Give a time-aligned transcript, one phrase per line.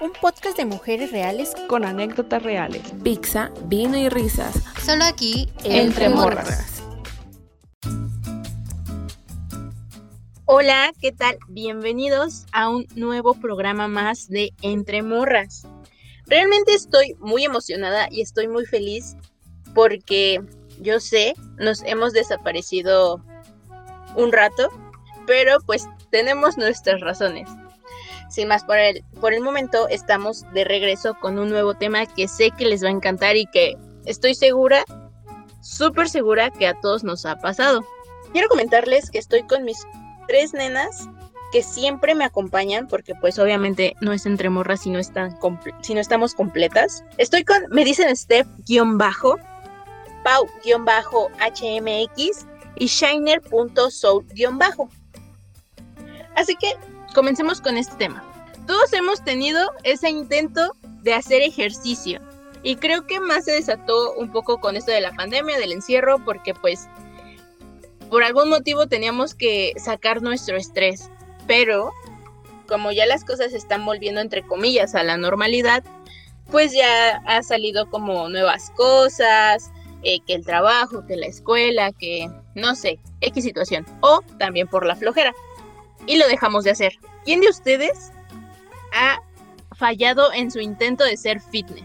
[0.00, 2.82] un podcast de mujeres reales con anécdotas reales.
[3.02, 4.62] Pizza, vino y risas.
[4.84, 6.82] Solo aquí, entre, morras.
[10.44, 11.38] Hola, ¿qué tal?
[11.48, 15.66] Bienvenidos a un nuevo programa más de Entre Morras.
[16.26, 19.16] Realmente estoy muy emocionada y estoy muy feliz
[19.74, 20.42] porque
[20.80, 23.22] yo sé, nos hemos desaparecido
[24.16, 24.68] un rato,
[25.26, 27.48] pero pues tenemos nuestras razones.
[28.32, 32.28] Sin más por el, por el momento, estamos de regreso con un nuevo tema que
[32.28, 34.86] sé que les va a encantar y que estoy segura,
[35.60, 37.84] súper segura que a todos nos ha pasado.
[38.32, 39.86] Quiero comentarles que estoy con mis
[40.28, 41.10] tres nenas
[41.52, 45.38] que siempre me acompañan, porque pues obviamente no es entre morras si no, están
[45.82, 47.04] si no estamos completas.
[47.18, 49.36] Estoy con, me dicen Steph-bajo,
[50.24, 54.88] Pau-HMX y Shiner.soul-bajo.
[56.34, 56.74] Así que
[57.12, 58.24] comencemos con este tema.
[58.66, 60.72] Todos hemos tenido ese intento
[61.02, 62.20] de hacer ejercicio
[62.62, 66.24] y creo que más se desató un poco con esto de la pandemia, del encierro,
[66.24, 66.88] porque pues
[68.08, 71.10] por algún motivo teníamos que sacar nuestro estrés,
[71.46, 71.92] pero
[72.68, 75.82] como ya las cosas están volviendo entre comillas a la normalidad,
[76.50, 79.70] pues ya ha salido como nuevas cosas,
[80.04, 84.86] eh, que el trabajo, que la escuela, que no sé, X situación, o también por
[84.86, 85.34] la flojera
[86.06, 86.92] y lo dejamos de hacer.
[87.24, 88.12] ¿Quién de ustedes
[88.92, 89.20] ha
[89.76, 91.84] fallado en su intento de ser fitness?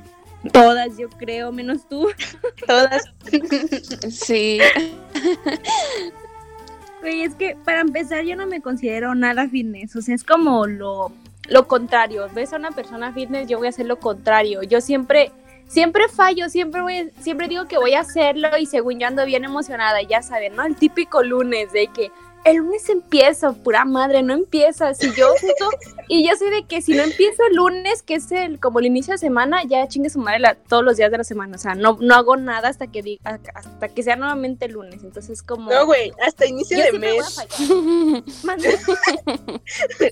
[0.51, 2.09] Todas, yo creo, menos tú.
[2.67, 3.03] Todas.
[4.09, 4.59] sí.
[7.03, 10.65] Oye, es que para empezar yo no me considero nada fitness, o sea, es como
[10.65, 11.11] lo,
[11.47, 12.27] lo contrario.
[12.33, 14.63] Ves a una persona fitness, yo voy a hacer lo contrario.
[14.63, 15.31] Yo siempre,
[15.67, 19.43] siempre fallo, siempre voy, siempre digo que voy a hacerlo y según yo ando bien
[19.43, 20.63] emocionada, ya saben, ¿no?
[20.63, 22.11] El típico lunes de que
[22.49, 24.93] el lunes empiezo, pura madre, no empieza.
[24.93, 25.33] Si yo
[26.07, 28.85] y yo sé de que si no empiezo el lunes, que es el como el
[28.85, 31.55] inicio de semana, ya chingue su madre todos los días de la semana.
[31.55, 35.03] O sea, no, no hago nada hasta que hasta que sea nuevamente el lunes.
[35.03, 35.71] Entonces como.
[35.71, 37.37] No, güey, hasta inicio de mes.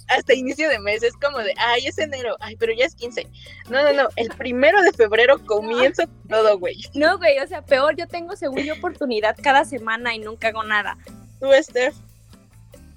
[0.08, 1.04] hasta inicio de mes.
[1.04, 3.28] Es como de, ay, es enero, ay, pero ya es 15.
[3.70, 4.10] No, no, no.
[4.16, 6.76] El primero de febrero comienzo todo, güey.
[6.94, 10.64] No, güey, o sea, peor, yo tengo según yo oportunidad cada semana y nunca hago
[10.64, 10.98] nada.
[11.40, 11.96] Tú, Steph.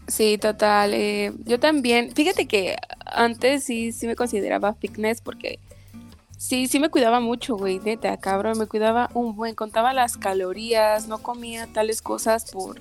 [0.09, 0.95] Sí, total.
[0.95, 5.61] Eh, yo también, fíjate que antes sí, sí me consideraba fitness porque
[6.39, 11.09] sí, sí me cuidaba mucho, güey, neta, cabrón, me cuidaba un buen, contaba las calorías,
[11.09, 12.81] no comía tales cosas por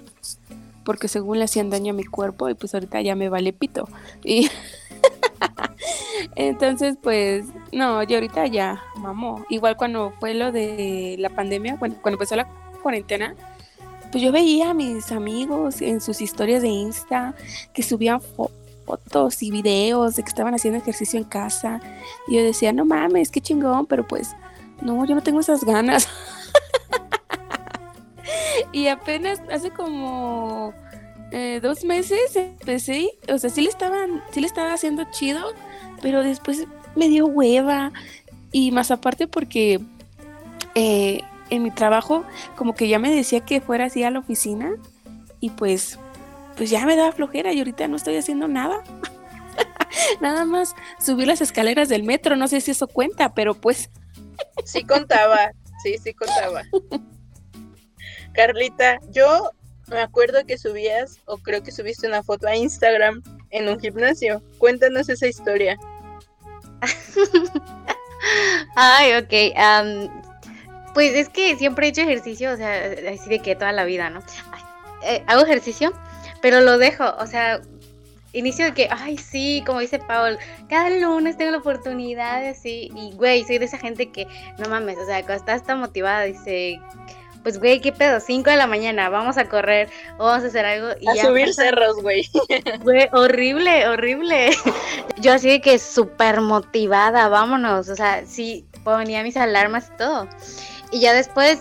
[0.86, 3.90] porque según le hacían daño a mi cuerpo y pues ahorita ya me vale pito.
[4.24, 4.50] Y
[6.38, 9.46] entonces pues no, yo ahorita ya, mamó.
[9.50, 12.48] Igual cuando fue lo de la pandemia, bueno, cuando empezó la
[12.82, 13.36] cuarentena,
[14.12, 17.36] pues yo veía a mis amigos en sus historias de Insta
[17.74, 21.80] que subían fotos y videos de que estaban haciendo ejercicio en casa.
[22.28, 24.36] Y yo decía, no mames, qué chingón, pero pues
[24.82, 26.08] no, yo no tengo esas ganas.
[28.72, 30.74] y apenas hace como
[31.32, 35.54] eh, dos meses empecé, o sea, sí le estaban, sí le estaba haciendo chido,
[36.02, 36.66] pero después
[36.96, 37.92] me dio hueva.
[38.52, 39.82] Y más aparte porque
[40.74, 42.24] eh, en mi trabajo
[42.56, 44.76] como que ya me decía que fuera así a la oficina
[45.40, 46.00] y pues
[46.56, 48.84] pues ya me daba flojera y ahorita no estoy haciendo nada.
[50.22, 53.90] nada más subir las escaleras del metro, no sé si eso cuenta, pero pues
[54.66, 55.52] sí contaba,
[55.84, 56.64] sí, sí contaba.
[58.34, 59.52] Carlita, yo
[59.88, 64.42] me acuerdo que subías o creo que subiste una foto a Instagram en un gimnasio.
[64.58, 65.78] Cuéntanos esa historia.
[68.76, 70.27] Ay, ok.
[70.98, 72.74] Pues es que siempre he hecho ejercicio, o sea,
[73.14, 74.24] así de que toda la vida, ¿no?
[75.04, 75.94] Eh, hago ejercicio,
[76.42, 77.62] pero lo dejo, o sea,
[78.34, 83.12] inicio de que, ay, sí, como dice Paul, cada lunes tengo la oportunidad, así, y
[83.12, 84.26] güey, soy de esa gente que,
[84.58, 86.82] no mames, o sea, cuando estás tan motivada, dice,
[87.44, 90.90] pues güey, qué pedo, 5 de la mañana, vamos a correr, vamos a hacer algo.
[91.00, 92.28] Y a subir cerros, güey.
[92.82, 94.50] Güey, horrible, horrible.
[95.22, 100.28] Yo así de que súper motivada, vámonos, o sea, sí, ponía mis alarmas y todo.
[100.92, 101.60] Y ya después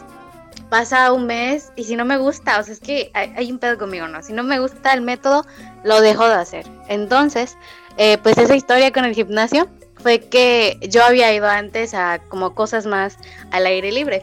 [0.68, 3.78] pasa un mes y si no me gusta, o sea, es que hay, un pedo
[3.78, 4.22] conmigo, ¿no?
[4.22, 5.44] Si no me gusta el método,
[5.84, 6.66] lo dejo de hacer.
[6.88, 7.56] Entonces,
[7.96, 12.54] eh, pues esa historia con el gimnasio fue que yo había ido antes a como
[12.54, 13.16] cosas más
[13.50, 14.22] al aire libre.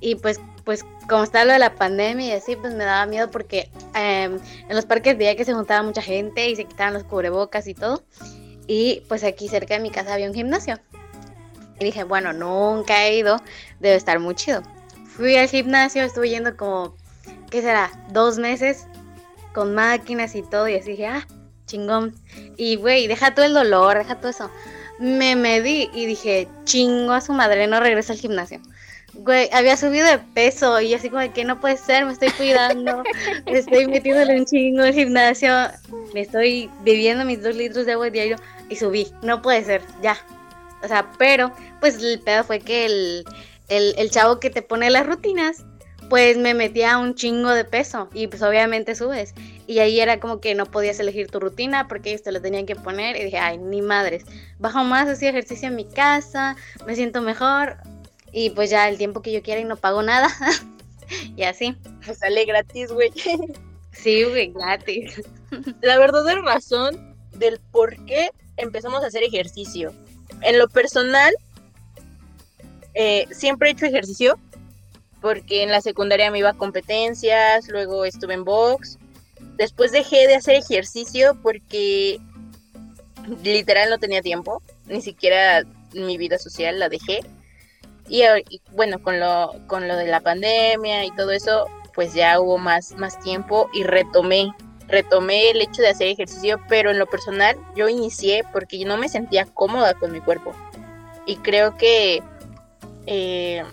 [0.00, 3.30] Y pues, pues como está lo de la pandemia y así, pues me daba miedo
[3.30, 7.04] porque em, en los parques veía que se juntaba mucha gente y se quitaban los
[7.04, 8.02] cubrebocas y todo.
[8.66, 10.78] Y pues aquí cerca de mi casa había un gimnasio.
[11.80, 13.40] Y dije, bueno, nunca he ido,
[13.80, 14.62] debe estar muy chido.
[15.06, 16.94] Fui al gimnasio, estuve yendo como,
[17.50, 17.90] ¿qué será?
[18.10, 18.86] Dos meses
[19.52, 20.68] con máquinas y todo.
[20.68, 21.26] Y así dije, ah,
[21.66, 22.14] chingón.
[22.56, 24.50] Y güey, deja todo el dolor, deja todo eso.
[24.98, 28.60] me medí y dije, chingo a su madre, no regresa al gimnasio.
[29.14, 32.30] Güey, había subido de peso y así como de que no puede ser, me estoy
[32.30, 33.04] cuidando,
[33.46, 35.52] me estoy metiéndole un chingo al gimnasio,
[36.12, 38.36] me estoy bebiendo mis dos litros de agua diario
[38.68, 40.16] y subí, no puede ser, ya.
[40.84, 43.24] O sea, pero pues el pedo fue que el,
[43.68, 45.64] el, el chavo que te pone las rutinas,
[46.08, 49.34] pues me metía un chingo de peso y pues obviamente subes.
[49.66, 52.66] Y ahí era como que no podías elegir tu rutina porque ellos te lo tenían
[52.66, 54.24] que poner y dije, ay, ni madres.
[54.58, 56.56] Bajo más, hacía ejercicio en mi casa,
[56.86, 57.78] me siento mejor
[58.32, 60.28] y pues ya el tiempo que yo quiera y no pago nada.
[61.36, 61.76] y así.
[62.06, 63.10] Me sale gratis, güey.
[63.92, 65.22] Sí, güey, gratis.
[65.80, 69.92] La verdadera razón del por qué empezamos a hacer ejercicio.
[70.42, 71.34] En lo personal,
[72.94, 74.38] eh, siempre he hecho ejercicio
[75.20, 78.98] porque en la secundaria me iba a competencias, luego estuve en box.
[79.56, 82.20] Después dejé de hacer ejercicio porque
[83.42, 85.62] literal no tenía tiempo, ni siquiera
[85.94, 87.20] mi vida social la dejé.
[88.08, 92.38] Y, y, bueno, con lo, con lo de la pandemia y todo eso, pues ya
[92.38, 94.52] hubo más, más tiempo y retomé,
[94.88, 98.96] retomé el hecho de hacer ejercicio, pero en lo personal yo inicié porque yo no
[98.96, 100.52] me sentía cómoda con mi cuerpo.
[101.26, 102.22] Y creo que
[103.06, 103.64] eh,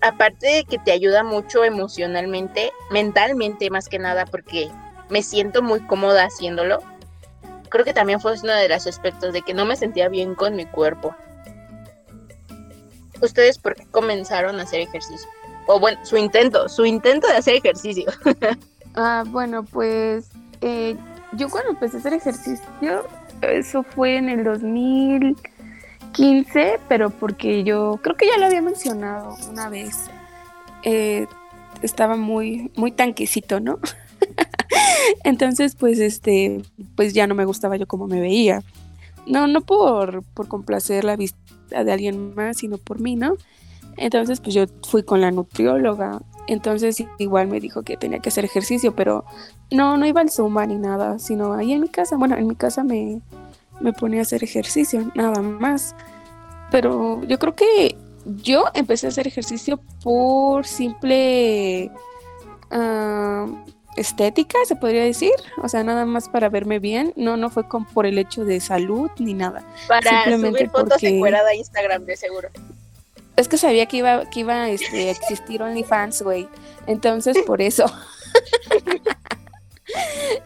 [0.00, 4.70] aparte de que te ayuda mucho emocionalmente, mentalmente más que nada, porque
[5.08, 6.80] me siento muy cómoda haciéndolo,
[7.68, 10.54] creo que también fue uno de los aspectos de que no me sentía bien con
[10.54, 11.14] mi cuerpo.
[13.20, 15.28] ¿Ustedes por qué comenzaron a hacer ejercicio?
[15.66, 18.12] O bueno, su intento, su intento de hacer ejercicio.
[18.96, 20.28] ah, bueno, pues
[20.60, 20.96] eh,
[21.32, 23.06] yo cuando empecé a hacer ejercicio,
[23.42, 29.68] eso fue en el 2015, pero porque yo creo que ya lo había mencionado una
[29.68, 30.08] vez.
[30.82, 31.26] Eh,
[31.82, 33.78] estaba muy, muy tanquecito, ¿no?
[35.24, 36.62] Entonces, pues, este,
[36.94, 38.62] pues ya no me gustaba yo como me veía.
[39.26, 43.34] No, no por, por complacer la vista de alguien más, sino por mí, ¿no?
[43.96, 46.20] Entonces, pues yo fui con la nutrióloga.
[46.46, 49.24] Entonces, igual me dijo que tenía que hacer ejercicio, pero
[49.70, 52.16] no, no iba al Zumba ni nada, sino ahí en mi casa.
[52.16, 53.20] Bueno, en mi casa me,
[53.80, 55.94] me ponía a hacer ejercicio, nada más.
[56.70, 57.96] Pero yo creo que
[58.42, 61.90] yo empecé a hacer ejercicio por simple
[62.72, 63.54] uh,
[63.96, 65.32] estética, se podría decir,
[65.62, 68.60] o sea, nada más para verme bien, no, no fue con, por el hecho de
[68.60, 69.64] salud ni nada.
[69.88, 71.08] Para subir fotos porque...
[71.08, 72.48] a Instagram, de seguro.
[73.36, 76.48] Es que sabía que iba, que iba este, a existir OnlyFans, güey.
[76.86, 77.84] Entonces, por eso.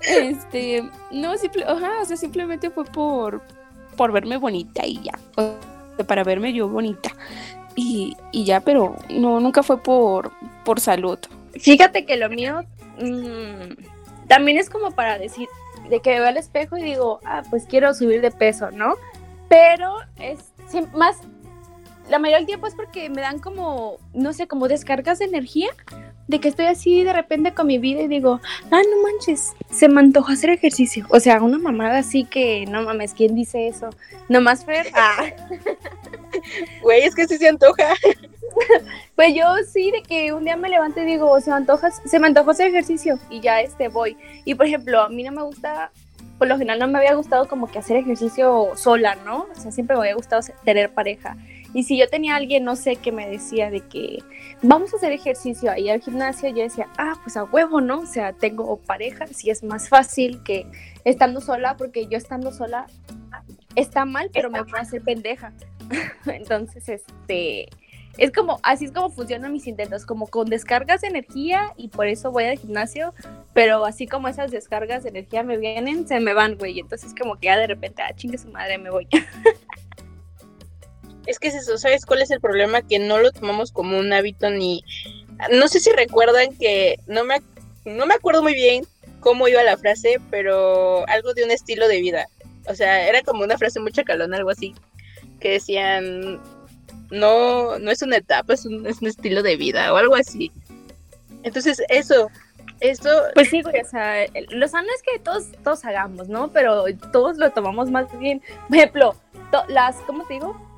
[0.02, 3.42] este, no, simple, o sea, simplemente fue por,
[3.96, 5.12] por verme bonita y ya.
[5.36, 5.54] O
[5.96, 7.10] sea, para verme yo bonita.
[7.76, 10.32] Y, y ya, pero no, nunca fue por,
[10.64, 11.18] por salud.
[11.54, 12.64] Fíjate que lo mío
[13.00, 13.74] mmm,
[14.28, 15.48] también es como para decir,
[15.88, 18.94] de que veo al espejo y digo, ah, pues quiero subir de peso, ¿no?
[19.48, 20.52] Pero es
[20.94, 21.16] más,
[22.10, 25.70] la mayoría del tiempo es porque me dan como, no sé, como descargas de energía,
[26.26, 28.40] de que estoy así de repente con mi vida y digo,
[28.70, 31.06] ah, no manches, se me antoja hacer ejercicio.
[31.10, 33.90] O sea, una mamada así que, no mames, ¿quién dice eso?
[34.28, 34.88] Nomás Fer.
[34.94, 35.24] Ah.
[36.82, 37.88] Güey, es que sí se antoja.
[39.16, 42.18] pues yo sí, de que un día me levanto y digo, se me antoja, se
[42.18, 44.16] me antojó hacer ejercicio y ya este voy.
[44.44, 45.90] Y por ejemplo, a mí no me gusta,
[46.38, 49.46] por lo general no me había gustado como que hacer ejercicio sola, ¿no?
[49.54, 51.36] O sea, siempre me había gustado tener pareja.
[51.72, 54.22] Y si yo tenía alguien, no sé, que me decía de que
[54.62, 58.00] vamos a hacer ejercicio ahí al gimnasio, yo decía, ah, pues a huevo, ¿no?
[58.00, 60.66] O sea, tengo pareja, si es más fácil que
[61.04, 62.86] estando sola, porque yo estando sola
[63.76, 65.52] está mal, pero me puedo hacer pendeja.
[66.26, 67.68] Entonces, este,
[68.18, 72.06] es como, así es como funcionan mis intentos, como con descargas de energía y por
[72.06, 73.14] eso voy al gimnasio,
[73.54, 76.80] pero así como esas descargas de energía me vienen, se me van, güey.
[76.80, 79.06] Entonces como que ya de repente, ah, chingue su madre, me voy.
[81.26, 82.82] es que es eso, ¿sabes cuál es el problema?
[82.82, 84.82] Que no lo tomamos como un hábito ni...
[85.52, 87.40] No sé si recuerdan que no me,
[87.84, 88.84] no me acuerdo muy bien
[89.20, 92.26] cómo iba la frase, pero algo de un estilo de vida.
[92.66, 94.74] O sea, era como una frase muy chacalona, algo así,
[95.40, 96.40] que decían,
[97.10, 100.52] no, no es una etapa, es un, es un estilo de vida o algo así.
[101.42, 102.30] Entonces, eso,
[102.80, 103.10] eso...
[103.34, 106.50] Pues sí, güey, o sea, lo sano es que todos, todos hagamos, ¿no?
[106.52, 108.42] Pero todos lo tomamos más bien.
[108.68, 109.16] Por ejemplo,
[109.68, 110.69] las, ¿cómo te digo?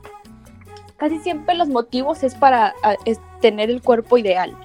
[1.02, 2.74] Casi siempre los motivos es para
[3.40, 4.56] tener el cuerpo ideal.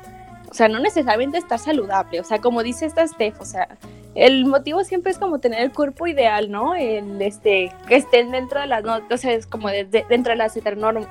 [0.52, 2.20] O sea, no necesariamente estar saludable.
[2.20, 3.68] O sea, como dice esta Steph, o sea,
[4.14, 6.76] el motivo siempre es como tener el cuerpo ideal, ¿no?
[6.76, 10.36] El, este, que estén dentro de las, no, o sea, es como de, dentro de
[10.36, 10.56] las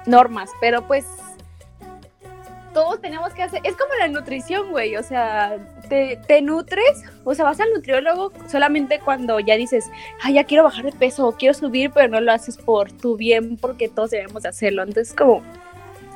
[0.07, 1.05] normas, pero pues
[2.77, 5.57] todos tenemos que hacer, es como la nutrición, güey, o sea,
[5.89, 9.87] te, nutres, o sea, vas al nutriólogo solamente cuando ya dices,
[10.23, 13.17] ay, ya quiero bajar de peso o quiero subir, pero no lo haces por tu
[13.17, 14.83] bien, porque todos debemos de hacerlo.
[14.83, 15.43] Entonces, como,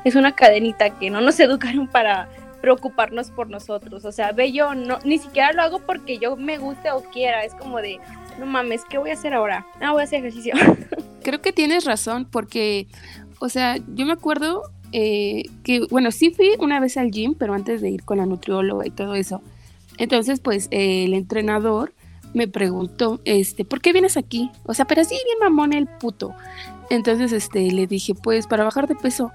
[0.03, 2.29] es una cadenita que no nos educaron para
[2.61, 4.05] preocuparnos por nosotros.
[4.05, 7.43] O sea, ve yo, no, ni siquiera lo hago porque yo me guste o quiera,
[7.43, 7.99] es como de,
[8.37, 9.65] no mames, ¿qué voy a hacer ahora?
[9.79, 10.53] Ah, voy a hacer ejercicio.
[11.23, 12.85] Creo que tienes razón porque,
[13.39, 17.53] o sea, yo me acuerdo eh, que, bueno, sí fui una vez al gym, pero
[17.53, 19.41] antes de ir con la nutrióloga y todo eso.
[19.97, 21.93] Entonces, pues eh, el entrenador
[22.33, 24.49] me preguntó, este, ¿por qué vienes aquí?
[24.65, 26.33] O sea, pero así bien mamón el puto.
[26.89, 29.31] Entonces, este, le dije, pues para bajar de peso.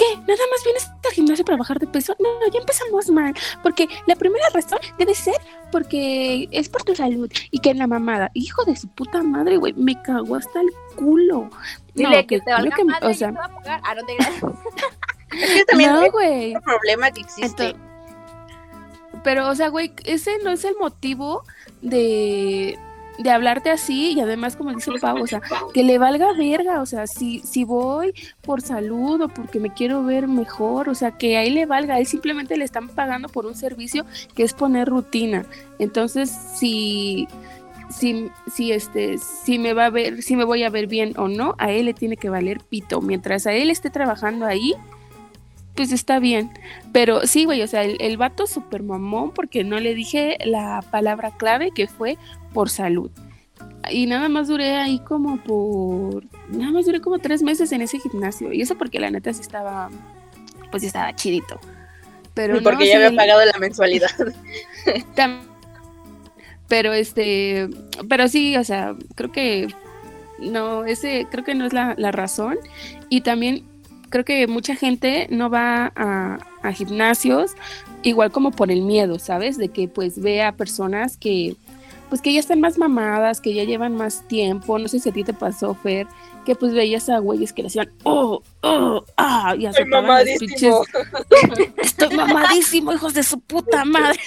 [0.00, 0.16] ¿Qué?
[0.16, 2.16] ¿Nada más vienes al gimnasio para bajar de peso?
[2.18, 3.34] No, ya empezamos mal.
[3.62, 5.34] Porque la primera razón debe ser
[5.70, 8.30] porque es por tu salud y que la mamada.
[8.32, 11.50] Hijo de su puta madre, güey, me cagó hasta el culo.
[11.94, 13.80] Dile No, que, te valga que- madre, o yo sea, te voy a pagar.
[13.84, 14.16] Ah, no te.
[15.38, 17.76] Es que también no, es un problema que existe.
[19.22, 21.44] Pero, o sea, güey, ese no es el motivo
[21.82, 22.78] de,
[23.20, 25.42] de hablarte así y además, como dice Pau, o sea,
[25.74, 30.02] que le valga verga, o sea, si, si voy por salud o porque me quiero
[30.02, 33.54] ver mejor, o sea, que ahí le valga, él simplemente le están pagando por un
[33.54, 35.44] servicio que es poner rutina.
[35.78, 37.28] Entonces, si,
[37.90, 41.28] si, si, este, si me va a ver, si me voy a ver bien o
[41.28, 43.02] no, a él le tiene que valer pito.
[43.02, 44.74] Mientras a él esté trabajando ahí,
[45.74, 46.50] pues está bien.
[46.92, 50.82] Pero sí, güey, o sea, el, el vato súper mamón porque no le dije la
[50.90, 52.16] palabra clave que fue
[52.52, 53.10] por salud.
[53.90, 56.24] Y nada más duré ahí como por...
[56.48, 58.52] Nada más duré como tres meses en ese gimnasio.
[58.52, 59.90] Y eso porque la neta sí estaba...
[60.70, 61.58] Pues sí estaba chidito.
[62.34, 64.10] Pero porque no, ya sí, había pagado la mensualidad.
[66.68, 67.68] Pero este...
[68.08, 69.68] Pero sí, o sea, creo que...
[70.38, 72.58] No, ese creo que no es la, la razón.
[73.08, 73.64] Y también
[74.08, 77.52] creo que mucha gente no va a, a gimnasios
[78.02, 79.58] igual como por el miedo, ¿sabes?
[79.58, 81.56] De que pues vea personas que
[82.10, 85.12] pues que ya están más mamadas, que ya llevan más tiempo, no sé si a
[85.12, 86.06] ti te pasó, Fer,
[86.44, 90.84] que pues veías a güeyes que le hacían, oh, oh, ah, y Estoy mamadísimo.
[91.76, 94.20] Estoy mamadísimo, hijos de su puta madre.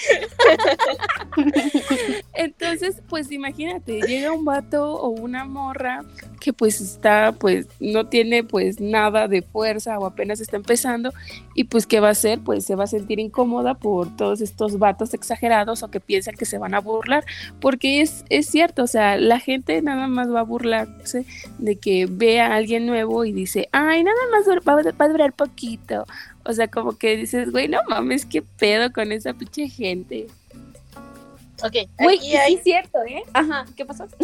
[2.34, 6.02] Entonces, pues imagínate, llega un vato o una morra
[6.40, 11.12] que pues está, pues no tiene pues nada de fuerza o apenas está empezando
[11.54, 12.40] y pues ¿qué va a hacer?
[12.44, 16.44] Pues se va a sentir incómoda por todos estos vatos exagerados o que piensan que
[16.44, 17.24] se van a burlar,
[17.60, 21.24] porque es, es cierto, o sea, la gente nada más va a burlarse
[21.58, 25.32] de que ve a alguien nuevo y dice, ay, nada más dur- va, a- durar
[25.32, 26.06] poquito.
[26.44, 30.26] O sea, como que dices, güey, no mames, qué pedo con esa pinche gente.
[31.62, 33.22] Ok, Güey, aquí sí es cierto, ¿eh?
[33.32, 34.06] Ajá, ¿qué pasó?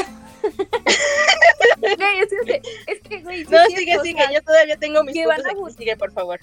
[1.81, 4.19] Güey, es, que, es que, güey, sí No, es sigue, cierto, o sigue.
[4.23, 5.75] sea, Yo todavía tengo mis que puntos van a aquí.
[5.79, 6.41] Sigue, por favor.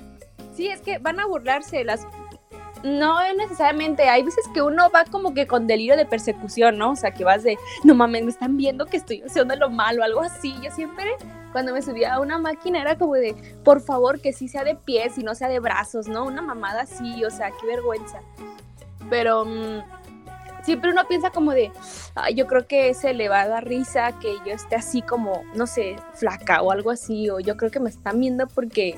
[0.56, 2.02] Sí, es que van a burlarse las...
[2.84, 6.92] No es necesariamente, hay veces que uno va como que con delirio de persecución, ¿no?
[6.92, 10.04] O sea, que vas de, no mames, me están viendo que estoy haciendo lo malo,
[10.04, 10.56] algo así.
[10.62, 11.06] Yo siempre,
[11.52, 14.76] cuando me subía a una máquina, era como de, por favor, que sí sea de
[14.76, 16.24] pies y no sea de brazos, ¿no?
[16.26, 18.20] Una mamada así, o sea, qué vergüenza.
[19.10, 19.82] Pero mm,
[20.64, 21.72] siempre uno piensa como de,
[22.14, 25.44] "Ay, yo creo que se le va a dar risa que yo esté así como,
[25.56, 28.96] no sé, flaca o algo así, o yo creo que me están viendo porque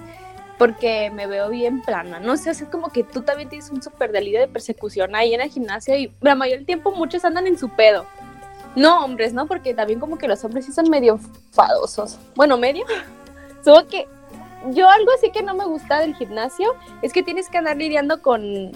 [0.59, 3.81] porque me veo bien plana, no sé, sea, es como que tú también tienes un
[3.81, 7.47] súper delirio de persecución ahí en el gimnasio y la mayoría del tiempo muchos andan
[7.47, 8.05] en su pedo.
[8.75, 9.47] No hombres, ¿no?
[9.47, 11.17] Porque también como que los hombres sí son medio
[11.51, 12.19] fadosos.
[12.35, 12.85] Bueno, medio.
[13.63, 14.07] Solo que
[14.71, 18.21] yo algo así que no me gusta del gimnasio es que tienes que andar lidiando
[18.21, 18.71] con,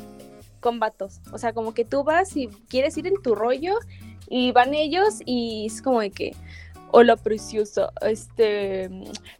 [0.61, 1.19] con vatos.
[1.33, 3.75] O sea, como que tú vas y quieres ir en tu rollo
[4.29, 6.33] y van ellos y es como de que,
[6.95, 8.83] hola preciosa, este,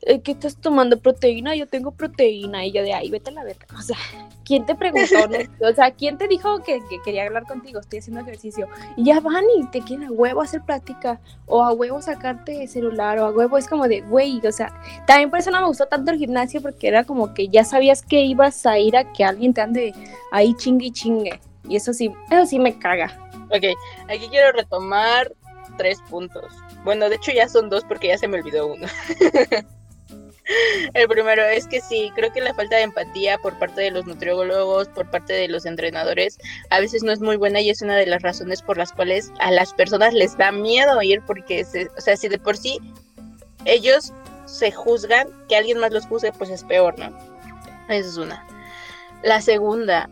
[0.01, 0.99] eh, ¿qué estás tomando?
[0.99, 1.55] ¿Proteína?
[1.55, 2.65] Yo tengo proteína.
[2.65, 3.67] Y yo de ahí, vete a la verga.
[3.77, 3.95] O sea,
[4.43, 5.27] ¿quién te preguntó?
[5.27, 5.37] no?
[5.69, 7.79] O sea, ¿quién te dijo que, que quería hablar contigo?
[7.79, 8.67] Estoy haciendo ejercicio.
[8.97, 11.21] Y ya van y te quieren a huevo hacer plática.
[11.45, 13.19] O a huevo sacarte celular.
[13.19, 14.73] O a huevo es como de, güey, o sea,
[15.05, 18.01] también por eso no me gustó tanto el gimnasio porque era como que ya sabías
[18.01, 19.93] que ibas a ir a que alguien te ande
[20.31, 21.39] ahí chingue y chingue.
[21.69, 23.15] Y eso sí, eso sí me caga.
[23.51, 23.77] Ok,
[24.09, 25.31] aquí quiero retomar
[25.77, 26.45] tres puntos.
[26.83, 28.87] Bueno, de hecho ya son dos porque ya se me olvidó uno.
[30.93, 34.05] El primero es que sí, creo que la falta de empatía por parte de los
[34.05, 36.37] nutriólogos, por parte de los entrenadores,
[36.69, 39.31] a veces no es muy buena y es una de las razones por las cuales
[39.39, 41.65] a las personas les da miedo ir porque,
[41.97, 42.79] o sea, si de por sí
[43.65, 44.11] ellos
[44.45, 47.17] se juzgan, que alguien más los juzgue, pues es peor, ¿no?
[47.87, 48.45] Esa es una.
[49.23, 50.09] La segunda,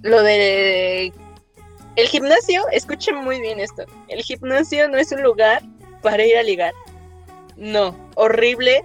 [0.00, 1.12] lo de
[1.96, 3.84] el gimnasio, escuchen muy bien esto.
[4.08, 5.62] El gimnasio no es un lugar
[6.02, 6.74] para ir a ligar.
[7.56, 8.82] No, horrible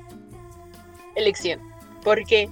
[1.16, 1.60] elección.
[2.04, 2.50] Porque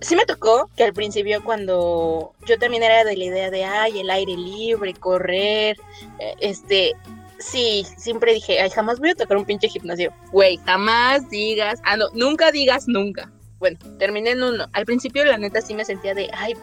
[0.00, 4.00] sí me tocó que al principio cuando yo también era de la idea de, ay,
[4.00, 5.76] el aire libre, correr,
[6.18, 6.92] eh, este,
[7.38, 10.12] sí, siempre dije, ay, jamás voy a tocar un pinche gimnasio.
[10.30, 13.30] Güey, jamás digas, ah, no, nunca digas nunca.
[13.58, 14.66] Bueno, terminé en uno.
[14.72, 16.54] Al principio la neta sí me sentía de, ay,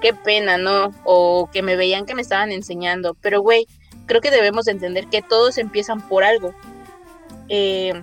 [0.00, 0.94] qué pena, ¿no?
[1.04, 3.14] O que me veían que me estaban enseñando.
[3.20, 3.66] Pero, güey,
[4.06, 6.54] creo que debemos entender que todos empiezan por algo.
[7.48, 8.02] Eh,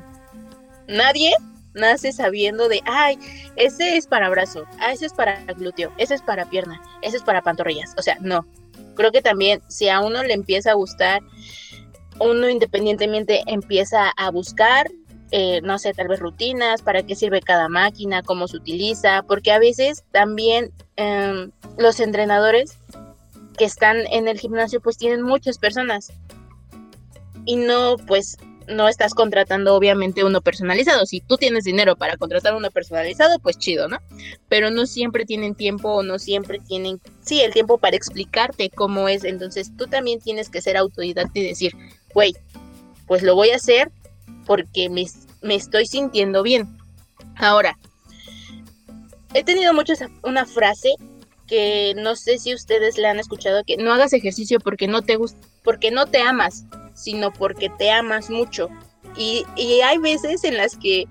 [0.88, 1.34] nadie
[1.74, 3.17] nace sabiendo de, ay,
[3.55, 7.24] ese es para brazo, ah, ese es para glúteo, ese es para pierna, ese es
[7.24, 7.93] para pantorrillas.
[7.98, 8.46] O sea, no.
[8.96, 11.22] Creo que también si a uno le empieza a gustar,
[12.19, 14.89] uno independientemente empieza a buscar,
[15.31, 19.51] eh, no sé, tal vez rutinas, para qué sirve cada máquina, cómo se utiliza, porque
[19.51, 22.79] a veces también em, los entrenadores
[23.60, 26.13] que están en el gimnasio pues tienen muchas personas
[27.46, 28.38] y no pues
[28.68, 31.06] no estás contratando obviamente uno personalizado.
[31.06, 33.98] Si tú tienes dinero para contratar uno personalizado, pues chido, ¿no?
[34.48, 39.10] Pero no siempre tienen tiempo o no siempre tienen, sí, el tiempo para explicarte cómo
[39.10, 39.24] es.
[39.24, 41.74] Entonces tú también tienes que ser autodidacta y decir,
[42.13, 42.36] güey,
[43.08, 43.92] pues lo voy a hacer
[44.46, 45.06] porque me,
[45.42, 46.78] me estoy sintiendo bien.
[47.36, 47.78] Ahora,
[49.34, 50.94] he tenido mucho una frase
[51.50, 55.15] que no sé si ustedes la han escuchado, que no hagas ejercicio porque no te
[55.15, 58.70] gusta, porque no te amas, sino porque te amas mucho.
[59.18, 61.06] Y, y, hay veces en las que,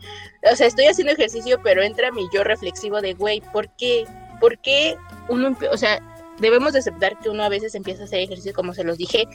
[0.50, 4.06] o sea, estoy haciendo ejercicio, pero entra mi yo reflexivo de, güey, ¿por qué?
[4.40, 4.96] ¿Por qué
[5.28, 6.00] uno, o sea,
[6.38, 9.26] debemos de aceptar que uno a veces empieza a hacer ejercicio, como se los dije,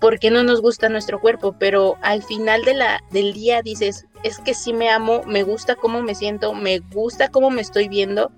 [0.00, 4.38] porque no nos gusta nuestro cuerpo, pero al final de la, del día dices, es
[4.38, 8.32] que sí me amo, me gusta cómo me siento, me gusta cómo me estoy viendo,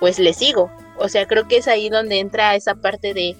[0.00, 0.70] pues le sigo.
[0.98, 3.36] O sea, creo que es ahí donde entra esa parte de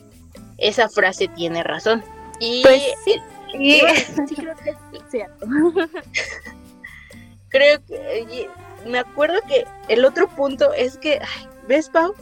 [0.58, 2.04] esa frase tiene razón.
[2.40, 3.14] Y pues sí,
[4.28, 4.76] sí, creo que es
[5.10, 5.46] cierto.
[7.48, 8.48] creo que
[8.86, 12.14] me acuerdo que el otro punto es que, ay, ¿ves, Pau?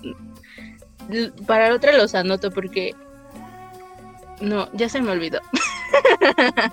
[1.46, 2.94] Para el otro los anoto porque
[4.40, 5.40] no, ya se me olvidó.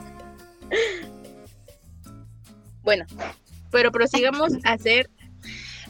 [2.84, 3.06] bueno,
[3.72, 5.10] pero prosigamos a hacer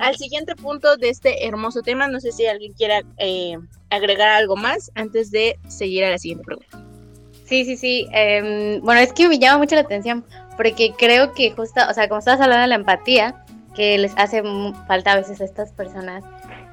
[0.03, 2.07] al siguiente punto de este hermoso tema.
[2.07, 3.57] No sé si alguien quiera eh,
[3.89, 6.79] agregar algo más antes de seguir a la siguiente pregunta.
[7.45, 8.07] Sí, sí, sí.
[8.13, 12.07] Eh, bueno, es que me llama mucho la atención porque creo que justo, o sea,
[12.07, 13.43] como estabas hablando de la empatía,
[13.75, 14.43] que les hace
[14.87, 16.23] falta a veces a estas personas,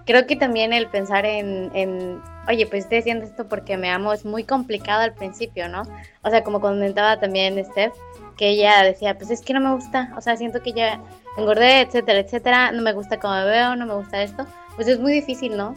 [0.05, 4.13] creo que también el pensar en, en, oye, pues estoy haciendo esto porque me amo
[4.13, 5.83] es muy complicado al principio, ¿no?
[6.23, 7.95] O sea, como comentaba también Steph,
[8.37, 11.01] que ella decía, pues es que no me gusta, o sea, siento que ya
[11.37, 14.99] engordé, etcétera, etcétera, no me gusta cómo me veo, no me gusta esto, pues es
[14.99, 15.75] muy difícil, ¿no?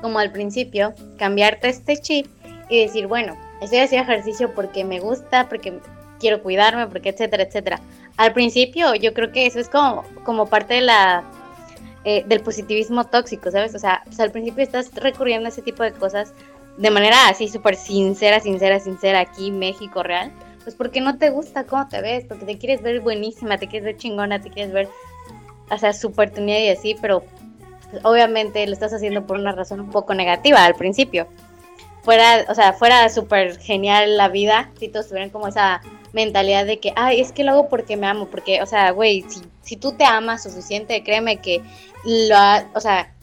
[0.00, 2.26] Como al principio, cambiarte este chip
[2.68, 5.80] y decir, bueno, estoy haciendo ejercicio porque me gusta, porque
[6.18, 7.80] quiero cuidarme, porque etcétera, etcétera.
[8.16, 11.24] Al principio yo creo que eso es como, como parte de la,
[12.04, 13.74] eh, del positivismo tóxico, ¿sabes?
[13.74, 16.32] O sea, pues al principio estás recurriendo a ese tipo de cosas
[16.78, 21.64] de manera así súper sincera, sincera, sincera aquí, México real pues porque no te gusta
[21.64, 24.88] cómo te ves, porque te quieres ver buenísima, te quieres ver chingona, te quieres ver,
[25.70, 27.24] o sea, súper tenida y así, pero
[27.90, 31.26] pues, obviamente lo estás haciendo por una razón un poco negativa al principio.
[32.02, 35.80] Fuera, o sea, fuera súper genial la vida si todos tuvieran como esa
[36.12, 39.24] mentalidad de que, ay, es que lo hago porque me amo, porque, o sea, güey,
[39.28, 41.62] si, si tú te amas suficiente, créeme que
[42.04, 42.36] lo,
[42.74, 43.14] o sea,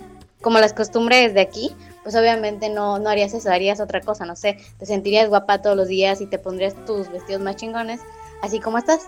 [0.42, 4.36] como las costumbres de aquí, pues obviamente no, no harías eso, harías otra cosa, no
[4.36, 8.02] sé, te sentirías guapa todos los días y te pondrías tus vestidos más chingones,
[8.42, 9.08] así como estás.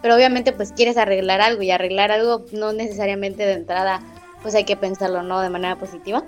[0.00, 4.00] Pero obviamente pues quieres arreglar algo y arreglar algo no necesariamente de entrada
[4.42, 5.40] pues hay que pensarlo, ¿no?
[5.40, 6.24] De manera positiva.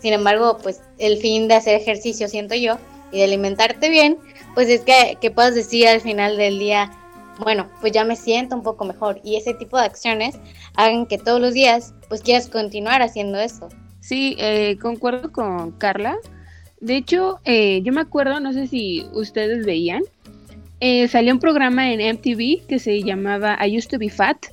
[0.00, 2.76] Sin embargo, pues el fin de hacer ejercicio, siento yo,
[3.10, 4.18] y de alimentarte bien,
[4.54, 6.92] pues es que, que puedas decir al final del día,
[7.38, 9.20] bueno, pues ya me siento un poco mejor.
[9.24, 10.36] Y ese tipo de acciones
[10.74, 13.68] hagan que todos los días pues quieras continuar haciendo eso.
[14.08, 16.16] Sí, eh, concuerdo con Carla.
[16.80, 20.00] De hecho, eh, yo me acuerdo, no sé si ustedes veían,
[20.80, 24.46] eh, salió un programa en MTV que se llamaba I Used to Be Fat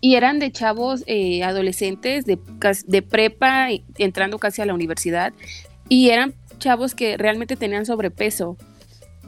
[0.00, 1.04] y eran de chavos
[1.44, 2.38] adolescentes de,
[2.86, 5.34] de prepa entrando casi a la universidad
[5.90, 8.56] y eran chavos que realmente tenían sobrepeso.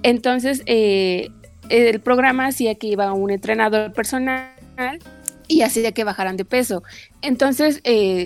[0.02, 4.48] Entonces, el programa hacía que iba un entrenador personal
[5.46, 6.82] y hacía que bajaran de peso.
[7.20, 7.82] Entonces,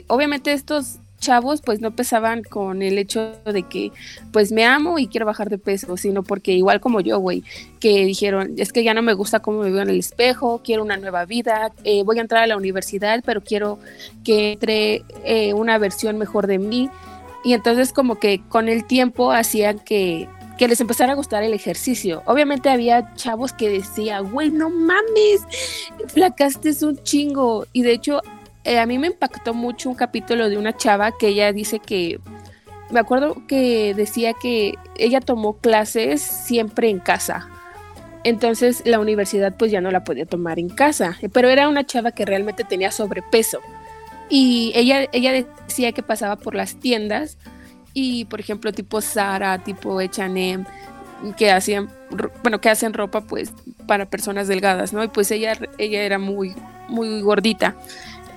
[0.06, 3.92] obviamente estos chavos pues no pesaban con el hecho de que
[4.32, 7.42] pues me amo y quiero bajar de peso, sino porque igual como yo, güey,
[7.80, 10.82] que dijeron, es que ya no me gusta cómo me veo en el espejo, quiero
[10.82, 13.78] una nueva vida, eh, voy a entrar a la universidad, pero quiero
[14.24, 16.90] que entre eh, una versión mejor de mí.
[17.44, 20.28] Y entonces como que con el tiempo hacían que,
[20.58, 22.22] que les empezara a gustar el ejercicio.
[22.26, 25.46] Obviamente había chavos que decían, güey, no mames,
[26.08, 27.64] flacaste es un chingo.
[27.72, 28.20] Y de hecho
[28.64, 32.20] eh, a mí me impactó mucho un capítulo de una chava que ella dice que,
[32.90, 37.48] me acuerdo que decía que ella tomó clases siempre en casa.
[38.24, 42.12] Entonces la universidad pues ya no la podía tomar en casa, pero era una chava
[42.12, 43.60] que realmente tenía sobrepeso.
[44.28, 45.32] Y ella, ella
[45.66, 47.38] decía que pasaba por las tiendas
[47.94, 50.64] y por ejemplo tipo Zara, tipo H&M,
[51.36, 51.88] que hacían,
[52.42, 53.52] bueno, que hacen ropa pues
[53.86, 55.02] para personas delgadas, ¿no?
[55.02, 56.54] Y pues ella, ella era muy,
[56.88, 57.76] muy gordita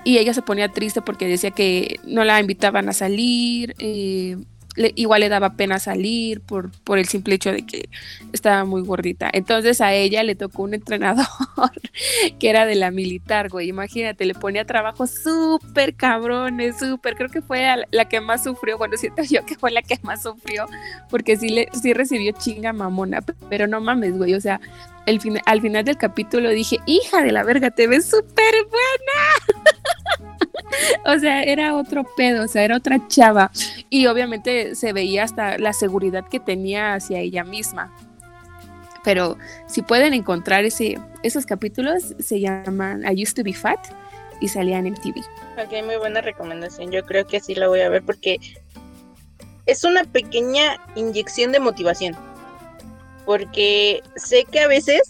[0.04, 4.38] y ella se ponía triste porque decía que no la invitaban a salir, eh,
[4.76, 7.90] igual le daba pena salir por, por el simple hecho de que
[8.32, 9.30] estaba muy gordita.
[9.34, 11.26] Entonces a ella le tocó un entrenador
[12.40, 13.70] que era de la militar, güey.
[13.70, 17.16] Imagínate, le ponía trabajo súper cabrones, súper.
[17.16, 18.78] Creo que fue la que más sufrió.
[18.78, 20.66] Bueno, siento yo que fue la que más sufrió
[21.10, 23.22] porque sí, le, sí recibió chinga mamona.
[23.50, 24.34] Pero no mames, güey.
[24.34, 24.62] O sea,
[25.06, 30.31] el al final del capítulo dije, hija de la verga, te ves súper buena.
[31.06, 33.52] o sea, era otro pedo, o sea, era otra chava.
[33.90, 37.94] Y obviamente se veía hasta la seguridad que tenía hacia ella misma.
[39.04, 43.80] Pero si pueden encontrar ese, esos capítulos, se llaman I Used to Be Fat
[44.40, 45.22] y salían en TV.
[45.58, 46.92] Ok, muy buena recomendación.
[46.92, 48.40] Yo creo que sí la voy a ver porque
[49.66, 52.16] es una pequeña inyección de motivación.
[53.26, 55.02] Porque sé que a veces,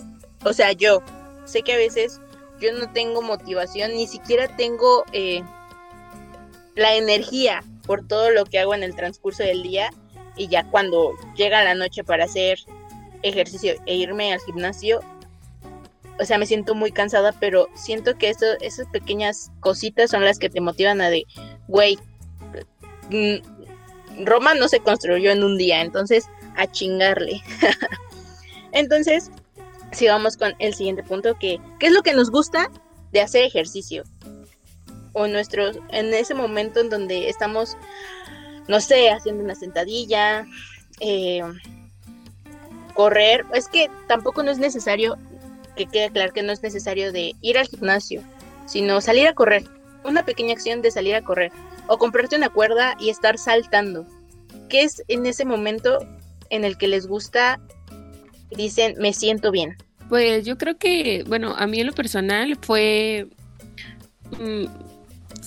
[0.43, 1.01] o sea, yo
[1.45, 2.20] sé que a veces
[2.61, 5.43] yo no tengo motivación, ni siquiera tengo eh,
[6.75, 9.89] la energía por todo lo que hago en el transcurso del día
[10.37, 12.59] y ya cuando llega la noche para hacer
[13.23, 15.01] ejercicio e irme al gimnasio,
[16.19, 20.49] o sea, me siento muy cansada, pero siento que esas pequeñas cositas son las que
[20.49, 21.25] te motivan a de,
[21.67, 21.97] güey,
[23.09, 27.41] mm, Roma no se construyó en un día, entonces a chingarle.
[28.71, 29.31] entonces,
[29.91, 32.69] sigamos con el siguiente punto, que ¿qué es lo que nos gusta
[33.11, 34.03] de hacer ejercicio?
[35.13, 37.75] O nuestros, en ese momento en donde estamos,
[38.67, 40.45] no sé, haciendo una sentadilla,
[40.99, 41.41] eh,
[42.93, 45.17] correr, es que tampoco no es necesario,
[45.75, 48.21] que quede claro que no es necesario de ir al gimnasio,
[48.65, 49.63] sino salir a correr,
[50.03, 51.51] una pequeña acción de salir a correr,
[51.87, 54.05] o comprarte una cuerda y estar saltando,
[54.71, 55.99] ¿Qué es en ese momento
[56.49, 57.59] en el que les gusta
[58.55, 59.77] dicen, me siento bien?
[60.09, 63.27] Pues yo creo que, bueno, a mí en lo personal fue...
[64.39, 64.65] Mm,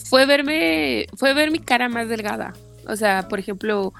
[0.09, 2.53] fue verme, fue ver mi cara más delgada.
[2.87, 3.93] O sea, por ejemplo,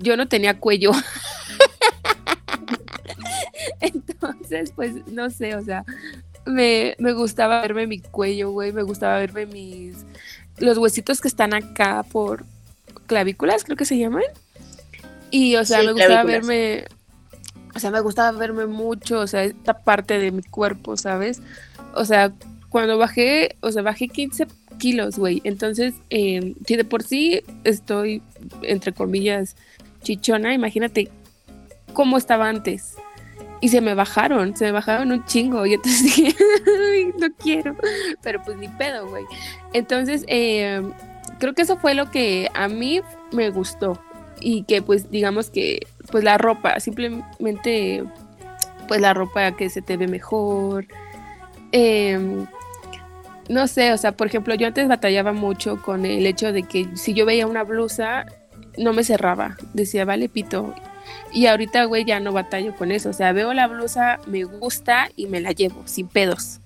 [0.00, 0.92] yo no tenía cuello.
[3.80, 5.84] Entonces, pues, no sé, o sea,
[6.46, 9.96] me, me gustaba verme mi cuello, güey, me gustaba verme mis,
[10.58, 12.44] los huesitos que están acá por
[13.06, 14.24] clavículas, creo que se llaman.
[15.30, 16.86] Y, o sea, me gustaba verme,
[17.78, 21.40] o sea, me gustaba verme mucho, o sea, esta parte de mi cuerpo, ¿sabes?
[21.94, 22.32] O sea,
[22.70, 24.48] cuando bajé, o sea, bajé 15
[24.80, 25.40] kilos, güey.
[25.44, 28.20] Entonces, eh, si de por sí estoy,
[28.62, 29.54] entre comillas,
[30.02, 31.08] chichona, imagínate
[31.92, 32.96] cómo estaba antes.
[33.60, 35.64] Y se me bajaron, se me bajaron un chingo.
[35.64, 36.34] Y entonces dije,
[37.16, 37.76] no quiero.
[38.24, 39.24] Pero pues ni pedo, güey.
[39.72, 40.82] Entonces, eh,
[41.38, 44.00] creo que eso fue lo que a mí me gustó
[44.40, 48.04] y que pues digamos que pues la ropa, simplemente
[48.86, 50.86] pues la ropa que se te ve mejor.
[51.72, 52.46] Em,
[53.48, 56.88] no sé, o sea, por ejemplo, yo antes batallaba mucho con el hecho de que
[56.96, 58.26] si yo veía una blusa,
[58.76, 59.56] no me cerraba.
[59.74, 60.74] Decía, vale, pito.
[61.32, 63.10] Y ahorita, güey, ya no batallo con eso.
[63.10, 66.60] O sea, veo la blusa, me gusta y me la llevo, sin pedos.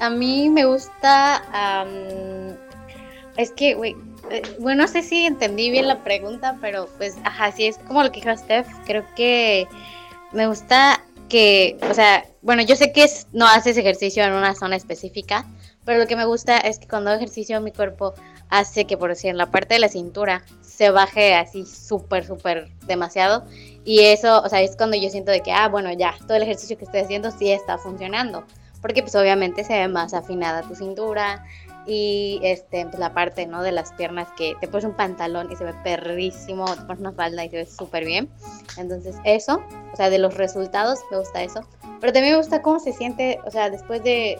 [0.00, 1.42] A mí me gusta.
[3.36, 3.96] Es que, güey,
[4.30, 8.02] eh, bueno, no sé si entendí bien la pregunta, pero pues, ajá, sí es como
[8.02, 8.68] lo que dijo Steph.
[8.86, 9.66] Creo que
[10.32, 14.76] me gusta que, o sea, bueno, yo sé que no haces ejercicio en una zona
[14.76, 15.46] específica,
[15.84, 18.14] pero lo que me gusta es que cuando hago ejercicio mi cuerpo
[18.50, 22.68] hace que, por decir, en la parte de la cintura se baje así súper, súper
[22.86, 23.44] demasiado.
[23.84, 26.42] Y eso, o sea, es cuando yo siento de que, ah, bueno, ya, todo el
[26.42, 28.44] ejercicio que estoy haciendo sí está funcionando.
[28.80, 31.44] Porque pues obviamente se ve más afinada tu cintura,
[31.86, 33.62] y este, pues la parte, ¿no?
[33.62, 37.12] De las piernas que te pones un pantalón y se ve perrísimo, te pones una
[37.12, 38.30] falda y se ve súper bien.
[38.76, 41.60] Entonces eso, o sea, de los resultados me gusta eso.
[42.00, 44.38] Pero también me gusta cómo se siente, o sea, después de,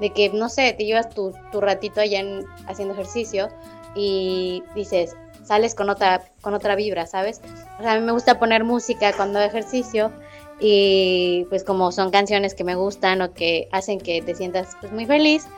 [0.00, 3.48] de que, no sé, te llevas tu, tu ratito allá en, haciendo ejercicio
[3.94, 7.40] y dices, sales con otra, con otra vibra, ¿sabes?
[7.78, 10.12] O sea, a mí me gusta poner música cuando hago ejercicio
[10.60, 14.92] y pues como son canciones que me gustan o que hacen que te sientas pues
[14.92, 15.48] muy feliz,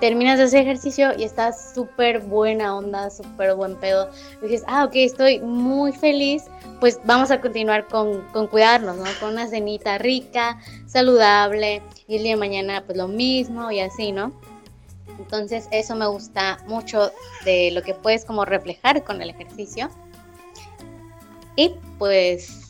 [0.00, 4.10] terminas de hacer ejercicio y estás súper buena onda, súper buen pedo.
[4.42, 6.44] Y dices, ah, ok, estoy muy feliz,
[6.80, 9.04] pues vamos a continuar con, con, cuidarnos, ¿no?
[9.20, 14.12] Con una cenita rica, saludable, y el día de mañana pues lo mismo y así,
[14.12, 14.32] ¿no?
[15.18, 17.10] Entonces eso me gusta mucho
[17.44, 19.88] de lo que puedes como reflejar con el ejercicio.
[21.56, 22.65] Y pues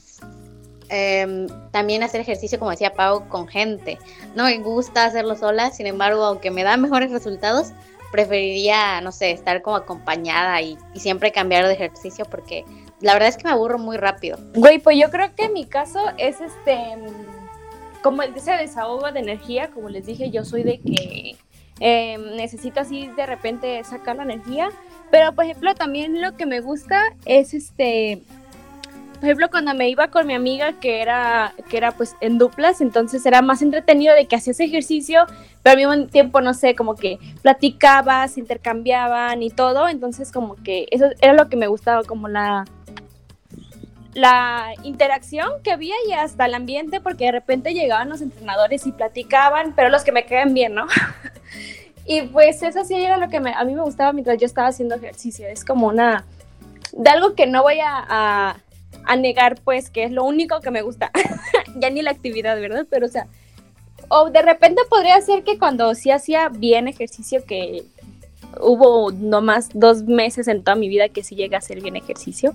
[0.88, 3.98] em, también hacer ejercicio, como decía Pau, con gente.
[4.34, 7.72] No me gusta hacerlo sola, sin embargo, aunque me da mejores resultados,
[8.10, 12.64] preferiría, no sé, estar como acompañada y, siempre cambiar de ejercicio porque
[13.00, 14.38] la verdad es que me aburro muy rápido.
[14.54, 16.96] Güey, pues yo creo que mi caso es este,
[18.02, 21.36] como ese desahogo de energía, como les dije, yo soy de que
[21.80, 24.70] eh, necesito así de repente sacar la energía,
[25.10, 28.22] pero por ejemplo también lo que me gusta es este,
[29.16, 32.80] por ejemplo cuando me iba con mi amiga que era, que era pues en duplas,
[32.80, 35.26] entonces era más entretenido de que hacías ejercicio,
[35.62, 40.86] pero al mismo tiempo, no sé, como que platicabas, intercambiaban y todo, entonces como que
[40.90, 42.64] eso era lo que me gustaba, como la
[44.16, 48.92] la interacción que había y hasta el ambiente, porque de repente llegaban los entrenadores y
[48.92, 50.86] platicaban, pero los que me quedan bien, ¿no?
[52.06, 54.94] y pues eso sí era lo que a mí me gustaba mientras yo estaba haciendo
[54.94, 55.46] ejercicio.
[55.46, 56.24] Es como una,
[56.92, 58.56] de algo que no voy a,
[59.14, 61.12] negar, pues, que es lo único que me gusta.
[61.76, 62.86] ya ni la actividad, ¿verdad?
[62.90, 63.28] Pero, o sea,
[64.08, 67.84] o de repente podría ser que cuando sí hacía bien ejercicio, que
[68.60, 72.54] hubo nomás dos meses en toda mi vida que sí llegué a hacer bien ejercicio,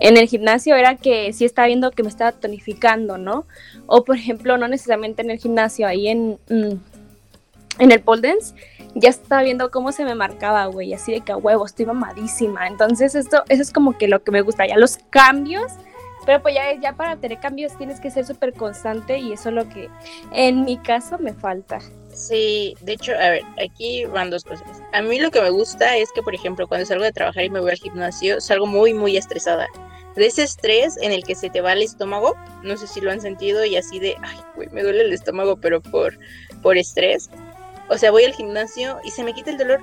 [0.00, 3.46] en el gimnasio era que sí estaba viendo que me estaba tonificando, ¿no?
[3.86, 6.74] O por ejemplo, no necesariamente en el gimnasio, ahí en, mm,
[7.78, 8.54] en el pole dance,
[8.94, 12.66] ya estaba viendo cómo se me marcaba, güey, así de que a huevo, estoy mamadísima.
[12.66, 15.72] Entonces, esto, eso es como que lo que me gusta, ya los cambios,
[16.24, 19.54] pero pues ya, ya para tener cambios tienes que ser súper constante y eso es
[19.54, 19.88] lo que
[20.32, 21.80] en mi caso me falta.
[22.14, 24.82] Sí, de hecho, a ver, aquí van dos cosas.
[24.92, 27.50] A mí lo que me gusta es que, por ejemplo, cuando salgo de trabajar y
[27.50, 29.66] me voy al gimnasio, salgo muy, muy estresada.
[30.14, 33.10] De ese estrés en el que se te va el estómago, no sé si lo
[33.10, 36.18] han sentido y así de, ay, güey, me duele el estómago, pero por,
[36.60, 37.30] por estrés.
[37.92, 39.80] O sea, voy al gimnasio y se me quita el dolor.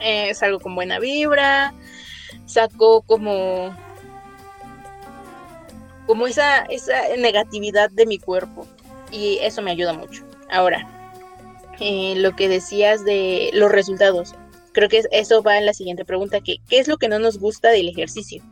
[0.00, 1.74] Eh, salgo con buena vibra,
[2.46, 3.74] saco como
[6.06, 8.66] como esa, esa negatividad de mi cuerpo
[9.10, 10.24] y eso me ayuda mucho.
[10.50, 10.86] Ahora,
[11.80, 14.34] eh, lo que decías de los resultados.
[14.72, 17.38] Creo que eso va en la siguiente pregunta, que ¿qué es lo que no nos
[17.38, 18.42] gusta del ejercicio?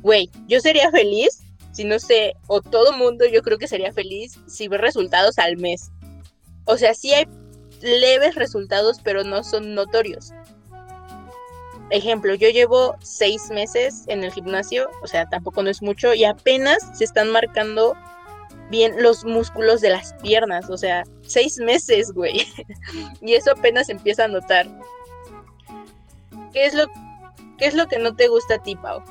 [0.00, 4.38] Güey, yo sería feliz si no sé, o todo mundo yo creo que sería feliz
[4.46, 5.90] si ve resultados al mes.
[6.64, 7.26] O sea, sí hay
[7.80, 10.32] leves resultados, pero no son notorios.
[11.90, 16.24] Ejemplo, yo llevo seis meses en el gimnasio, o sea, tampoco no es mucho, y
[16.24, 17.94] apenas se están marcando
[18.70, 22.46] bien los músculos de las piernas, o sea, seis meses, güey.
[23.20, 24.66] y eso apenas empieza a notar.
[26.52, 26.86] ¿Qué es lo,
[27.58, 29.02] qué es lo que no te gusta a ti, Pau?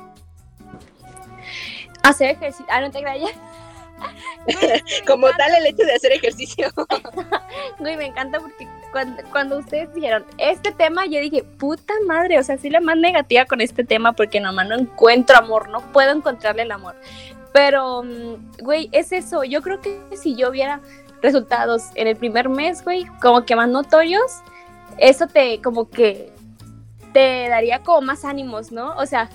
[2.02, 2.66] Hacer ejercicio.
[2.68, 3.30] Ah, no te creas
[5.06, 6.68] Como tal el hecho de hacer ejercicio.
[7.82, 12.42] Güey, me encanta porque cuando, cuando, ustedes dijeron este tema, yo dije, puta madre, o
[12.44, 16.12] sea, sí la más negativa con este tema porque nomás no encuentro amor, no puedo
[16.12, 16.94] encontrarle el amor.
[17.52, 19.42] Pero, mm, güey, es eso.
[19.42, 20.80] Yo creo que si yo viera
[21.22, 24.42] resultados en el primer mes, güey, como que más notorios,
[24.98, 26.32] eso te, como que,
[27.12, 28.94] te daría como más ánimos, ¿no?
[28.96, 29.28] O sea,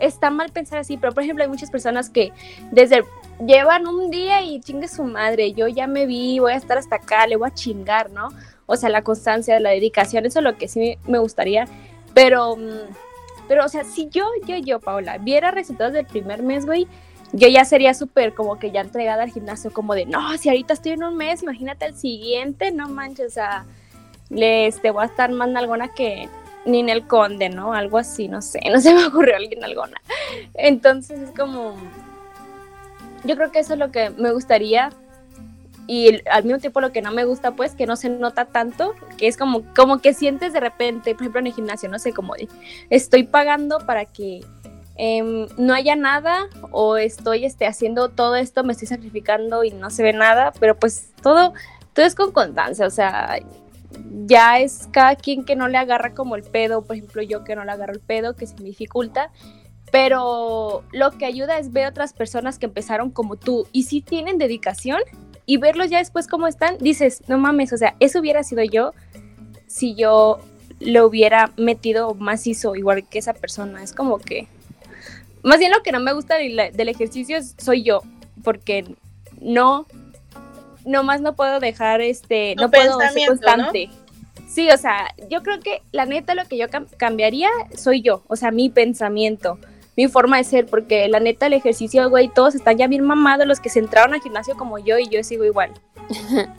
[0.00, 2.32] está mal pensar así, pero por ejemplo hay muchas personas que
[2.72, 3.04] desde
[3.46, 6.96] llevan un día y chingue su madre, yo ya me vi, voy a estar hasta
[6.96, 8.28] acá, le voy a chingar, ¿no?
[8.66, 11.66] O sea, la constancia, la dedicación, eso es lo que sí me gustaría,
[12.14, 12.94] pero, mm,
[13.48, 16.86] pero, o sea, si yo, yo, yo, Paola, viera resultados del primer mes, güey,
[17.32, 20.74] yo ya sería súper como que ya entregada al gimnasio, como de, no, si ahorita
[20.74, 23.64] estoy en un mes, imagínate el siguiente, no manches, o sea,
[24.28, 26.28] les te voy a estar más alguna que
[26.66, 27.72] ni en el conde, ¿no?
[27.72, 30.00] Algo así, no sé, no se me ocurrió alguien alguna.
[30.54, 31.76] Entonces es como,
[33.24, 34.90] yo creo que eso es lo que me gustaría
[35.86, 38.94] y al mismo tiempo lo que no me gusta pues que no se nota tanto,
[39.16, 42.12] que es como, como que sientes de repente, por ejemplo en el gimnasio, no sé,
[42.12, 42.48] como de,
[42.90, 44.40] estoy pagando para que
[45.02, 49.88] Em, no haya nada o estoy este, haciendo todo esto, me estoy sacrificando y no
[49.88, 51.54] se ve nada, pero pues todo,
[51.94, 53.38] todo es con constancia, o sea,
[54.26, 57.56] ya es cada quien que no le agarra como el pedo, por ejemplo yo que
[57.56, 59.30] no le agarro el pedo, que se me dificulta,
[59.90, 64.38] pero lo que ayuda es ver otras personas que empezaron como tú y si tienen
[64.38, 65.00] dedicación
[65.46, 68.92] y verlos ya después cómo están, dices, no mames, o sea, eso hubiera sido yo
[69.66, 70.40] si yo
[70.78, 74.48] lo hubiera metido macizo igual que esa persona, es como que
[75.42, 78.02] más bien lo que no me gusta del, ejercicio soy yo,
[78.44, 78.84] porque
[79.40, 79.86] no,
[80.84, 83.90] nomás no puedo dejar este, no puedo ser constante.
[84.48, 88.36] Sí, o sea, yo creo que la neta lo que yo cambiaría soy yo, o
[88.36, 89.58] sea, mi pensamiento.
[90.00, 93.46] Mi forma de ser, porque la neta el ejercicio, güey, todos están ya bien mamados
[93.46, 95.72] los que se entraron al gimnasio como yo y yo sigo igual.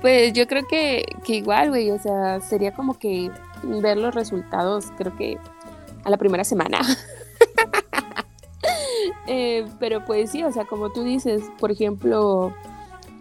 [0.00, 3.30] Pues yo creo que, que igual, güey, o sea, sería como que
[3.62, 5.38] ver los resultados, creo que
[6.04, 6.80] a la primera semana.
[9.26, 12.54] Eh, pero pues sí, o sea, como tú dices, por ejemplo,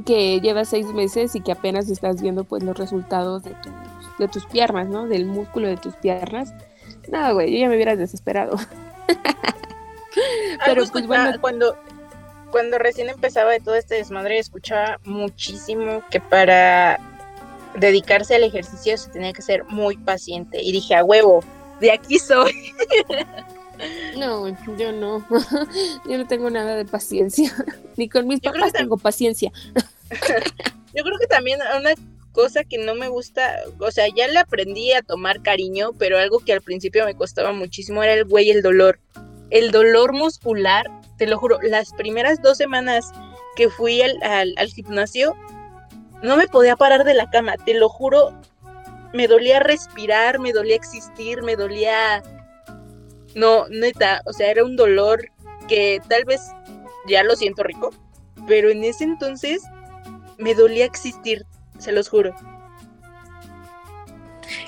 [0.06, 4.88] que llevas seis meses y que apenas estás viendo pues los resultados de tus, piernas,
[4.90, 5.08] ¿no?
[5.08, 6.54] Del músculo de tus piernas.
[7.10, 8.58] No, güey, yo ya me hubieras desesperado.
[10.66, 11.76] Pero pues bueno, cuando
[12.52, 17.00] cuando recién empezaba de todo este desmadre escuchaba muchísimo que para
[17.80, 21.44] dedicarse al ejercicio se tenía que ser muy paciente y dije, a huevo,
[21.80, 22.54] de aquí soy.
[24.16, 24.48] No,
[24.78, 25.26] yo no.
[26.08, 27.52] Yo no tengo nada de paciencia.
[27.98, 29.52] Ni con mis papás tengo paciencia.
[30.94, 31.90] Yo creo que también una
[32.34, 36.40] cosa que no me gusta, o sea, ya le aprendí a tomar cariño, pero algo
[36.40, 39.00] que al principio me costaba muchísimo era el güey, el dolor.
[39.50, 40.86] El dolor muscular,
[41.18, 43.12] te lo juro, las primeras dos semanas
[43.56, 44.18] que fui al,
[44.58, 45.36] al gimnasio,
[46.22, 48.34] no me podía parar de la cama, te lo juro,
[49.14, 52.24] me dolía respirar, me dolía existir, me dolía
[53.36, 55.28] no, neta, o sea, era un dolor
[55.68, 56.42] que tal vez
[57.08, 57.92] ya lo siento rico,
[58.48, 59.64] pero en ese entonces
[60.38, 61.46] me dolía existir,
[61.84, 62.34] se los juro.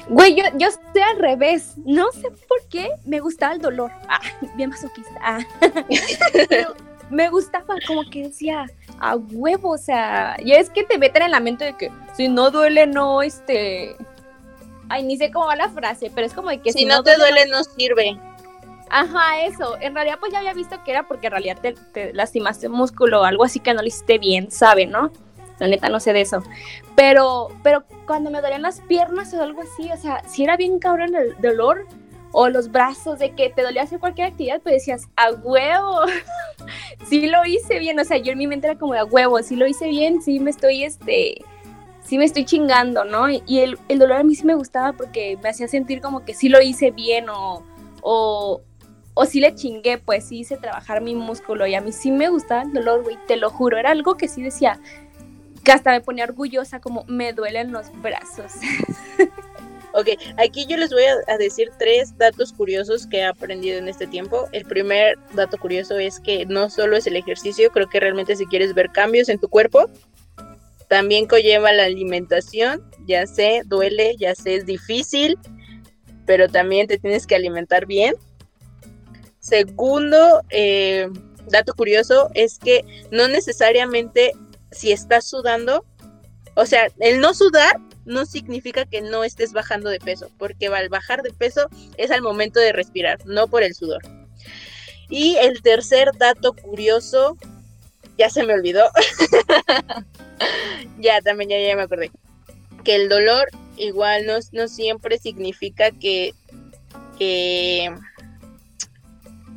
[0.08, 1.74] Güey, yo, yo estoy al revés.
[1.84, 3.92] No sé por qué me gustaba el dolor.
[4.08, 4.22] Ah,
[4.56, 5.20] bien masoquista.
[5.22, 5.40] Ah.
[7.10, 8.66] me gustaba como que decía,
[9.00, 12.28] a huevo, o sea, ya es que te meten en la mente de que si
[12.28, 13.96] no duele, no, este...
[14.88, 17.16] Ay, ni sé cómo va la frase, pero es como de que si, no, te
[17.18, 18.20] duele, no sirve.
[18.90, 19.78] Ajá, eso.
[19.82, 23.22] En realidad, pues ya había visto que era porque en realidad te, lastimaste un músculo
[23.22, 25.12] o algo así que no lo hiciste bien, ¿sabe, no?
[25.60, 26.44] La neta no sé de eso.
[26.96, 30.80] Pero, pero cuando me dolían las piernas o algo así, o sea, si era bien
[30.80, 31.88] cabrón el dolor
[32.32, 36.02] o los brazos, de que te dolía hacer cualquier actividad, pues decías, a huevo,
[37.08, 37.98] sí lo hice bien.
[38.00, 40.40] O sea, yo en mi mente era como, a huevo, sí lo hice bien, sí
[40.42, 41.36] me estoy, este,
[42.04, 43.30] sí me estoy chingando, ¿no?
[43.30, 46.34] Y el, el dolor a mí sí me gustaba porque me hacía sentir como que
[46.34, 47.64] sí lo hice bien o,
[48.02, 48.62] o,
[49.14, 52.30] o sí le chingué, pues sí hice trabajar mi músculo y a mí sí me
[52.30, 54.80] gustaba el dolor, güey, te lo juro, era algo que sí decía,
[55.66, 58.54] que hasta me ponía orgullosa, como me duelen los brazos.
[59.98, 64.06] Ok, aquí yo les voy a, decir tres datos curiosos que he aprendido en este
[64.06, 64.50] tiempo.
[64.52, 68.46] El primer dato curioso es que no solo es el ejercicio, creo que realmente si
[68.46, 69.90] quieres ver cambios en tu cuerpo,
[70.90, 72.84] también conlleva la alimentación.
[73.08, 75.40] Ya sé, duele, ya sé, es difícil,
[76.26, 78.16] pero también te tienes que alimentar bien.
[79.40, 81.08] Segundo, eh,
[81.48, 84.34] dato curioso, es que no necesariamente
[84.76, 85.86] si estás sudando,
[86.56, 90.90] o sea, el no sudar no significa que no estés bajando de peso, porque al
[90.90, 94.02] bajar de peso es al momento de respirar, no por el sudor.
[95.10, 97.38] Y el tercer dato curioso,
[98.18, 98.86] ya se me olvidó.
[101.00, 102.12] ya, también ya, ya me acordé.
[102.84, 106.34] Que el dolor igual no, no siempre significa que,
[107.18, 107.94] que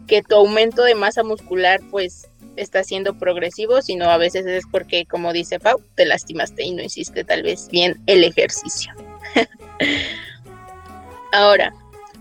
[0.08, 2.27] que tu aumento de masa muscular pues
[2.58, 6.82] está siendo progresivo, sino a veces es porque, como dice Pau, te lastimaste y no
[6.82, 8.92] hiciste tal vez bien el ejercicio.
[11.32, 11.72] Ahora,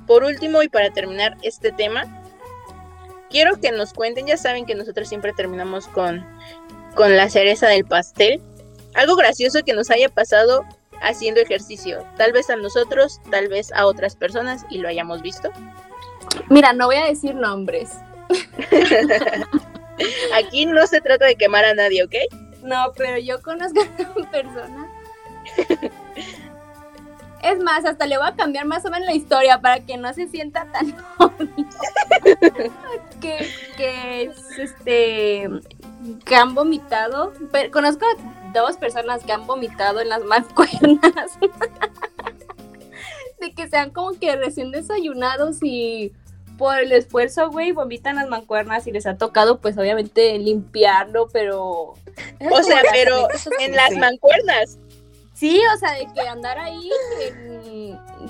[0.06, 2.24] por último y para terminar este tema,
[3.30, 6.26] quiero que nos cuenten, ya saben que nosotros siempre terminamos con,
[6.96, 8.42] con la cereza del pastel,
[8.94, 10.66] algo gracioso que nos haya pasado
[11.02, 15.52] haciendo ejercicio, tal vez a nosotros, tal vez a otras personas y lo hayamos visto.
[16.50, 17.92] Mira, no voy a decir nombres.
[20.34, 22.14] Aquí no se trata de quemar a nadie, ¿ok?
[22.64, 24.92] No, pero yo conozco a una persona.
[27.44, 30.14] Es más, hasta le voy a cambiar más o menos la historia para que no
[30.14, 30.88] se sienta tan
[33.22, 35.50] que, que es este
[36.26, 37.34] que han vomitado.
[37.72, 41.38] conozco a dos personas que han vomitado en las mancuernas.
[43.40, 46.12] de que sean como que recién desayunados y
[46.58, 51.94] por el esfuerzo, güey, vomitan las mancuernas y les ha tocado, pues obviamente limpiarlo, pero.
[52.52, 53.28] O sea, pero
[53.60, 54.80] en las mancuernas.
[55.34, 56.90] Sí, o sea, de que andar ahí,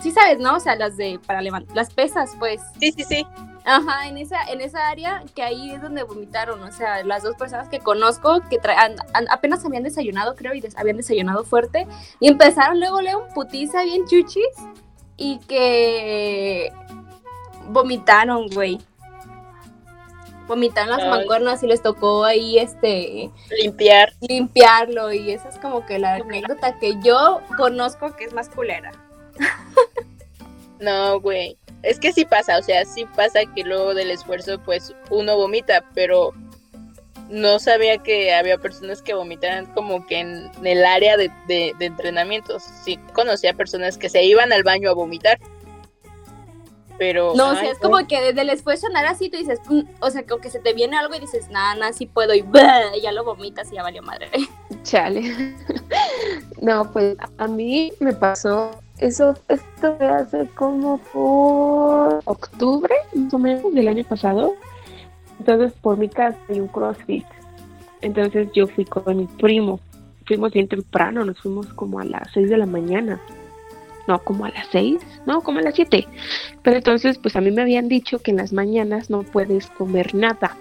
[0.02, 0.58] sí sabes, ¿no?
[0.58, 2.60] O sea, las de para levantar, las pesas, pues.
[2.82, 3.26] Sí, sí, sí.
[3.64, 7.36] Ajá, en esa, en esa área que ahí es donde vomitaron, o sea, las dos
[7.36, 8.96] personas que conozco que traen,
[9.30, 11.86] apenas habían desayunado, creo, y habían desayunado fuerte,
[12.22, 14.46] y empezaron luego, luego, putiza bien chuchis,
[15.18, 16.72] y que
[17.68, 18.80] vomitaron, güey.
[20.48, 23.30] Vomitaron las mancuernas y les tocó ahí este
[23.62, 24.14] limpiar.
[24.22, 28.92] Limpiarlo y esa es como que la anécdota que yo conozco que es más culera.
[30.80, 31.58] No, güey.
[31.82, 35.84] es que sí pasa, o sea, sí pasa que luego del esfuerzo pues uno vomita,
[35.96, 36.34] pero
[37.30, 41.86] no sabía que había personas que vomitaran como que en el área de, de, de
[41.86, 42.64] entrenamientos.
[42.84, 45.40] Sí conocía personas que se iban al baño a vomitar.
[46.98, 47.34] Pero.
[47.36, 49.82] No, o ay, sea, es como que desde el esfuerzo sonar así, tú dices, "Mm",
[50.00, 52.44] o sea, como que se te viene algo y dices, nada, nada, sí puedo, y
[53.02, 54.30] ya lo vomitas y ya valió madre.
[54.84, 55.22] Chale.
[56.60, 63.38] No, pues a mí me pasó eso, esto fue hace como por octubre, más o
[63.38, 64.56] menos, del año pasado.
[65.40, 67.26] Entonces, por mi casa hay un CrossFit.
[68.02, 69.80] Entonces, yo fui con mi primo.
[70.26, 73.22] Fuimos bien temprano, nos fuimos como a las 6 de la mañana.
[74.08, 76.08] No, como a las 6, no, como a las 7.
[76.64, 80.16] Pero entonces, pues a mí me habían dicho que en las mañanas no puedes comer
[80.16, 80.56] nada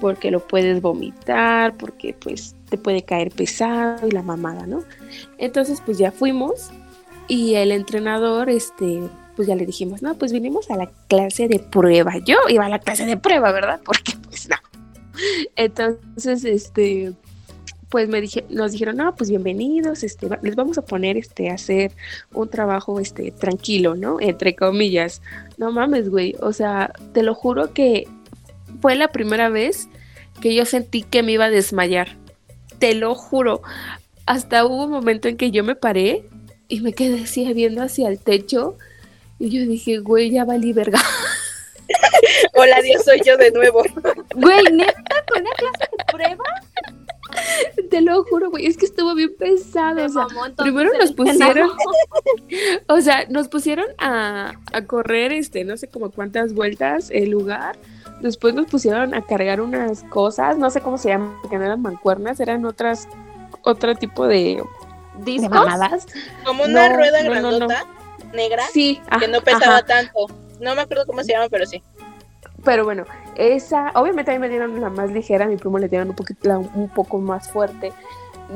[0.00, 4.82] porque lo puedes vomitar, porque pues te puede caer pesado y la mamada, ¿no?
[5.38, 6.70] Entonces pues ya fuimos
[7.28, 9.02] y el entrenador, este,
[9.36, 12.18] pues ya le dijimos, no, pues vinimos a la clase de prueba.
[12.18, 13.80] Yo iba a la clase de prueba, ¿verdad?
[13.84, 14.56] Porque pues no.
[15.54, 17.12] Entonces, este,
[17.90, 21.54] pues me dije, nos dijeron, no, pues bienvenidos, este, les vamos a poner, este, a
[21.54, 21.92] hacer
[22.32, 24.20] un trabajo, este, tranquilo, ¿no?
[24.20, 25.20] Entre comillas.
[25.58, 28.06] No mames, güey, o sea, te lo juro que
[28.80, 29.88] fue la primera vez
[30.40, 32.16] que yo sentí que me iba a desmayar.
[32.78, 33.60] Te lo juro.
[34.24, 36.24] Hasta hubo un momento en que yo me paré
[36.68, 38.78] y me quedé así viendo hacia el techo
[39.40, 41.00] y yo dije, güey, ya valí verga.
[42.54, 43.82] Hola, Dios, soy yo de nuevo.
[44.34, 46.44] Güey, neta, con una clase de prueba,
[47.90, 49.94] Te lo juro, güey, es que estuvo bien pesado.
[49.96, 51.70] me o sea, mamó, entonces primero nos pusieron,
[52.88, 57.76] o sea, nos pusieron a, a correr, este, no sé como cuántas vueltas el lugar.
[58.20, 61.80] Después nos pusieron a cargar unas cosas, no sé cómo se llaman, porque no eran
[61.80, 63.08] mancuernas, eran otras,
[63.62, 64.62] otro tipo de,
[65.18, 65.48] de ¿Discos?
[65.50, 66.06] mamadas.
[66.44, 67.40] Como una No, rueda no, no, no.
[67.68, 67.86] grandota,
[68.34, 69.86] negra, Sí, que ah, no pesaba ajá.
[69.86, 70.26] tanto.
[70.60, 71.82] No me acuerdo cómo se llama, pero sí.
[72.64, 73.04] Pero bueno,
[73.36, 76.58] esa, obviamente a mí me dieron la más ligera, mi primo le dieron un poquito,
[76.74, 77.92] un poco más fuerte.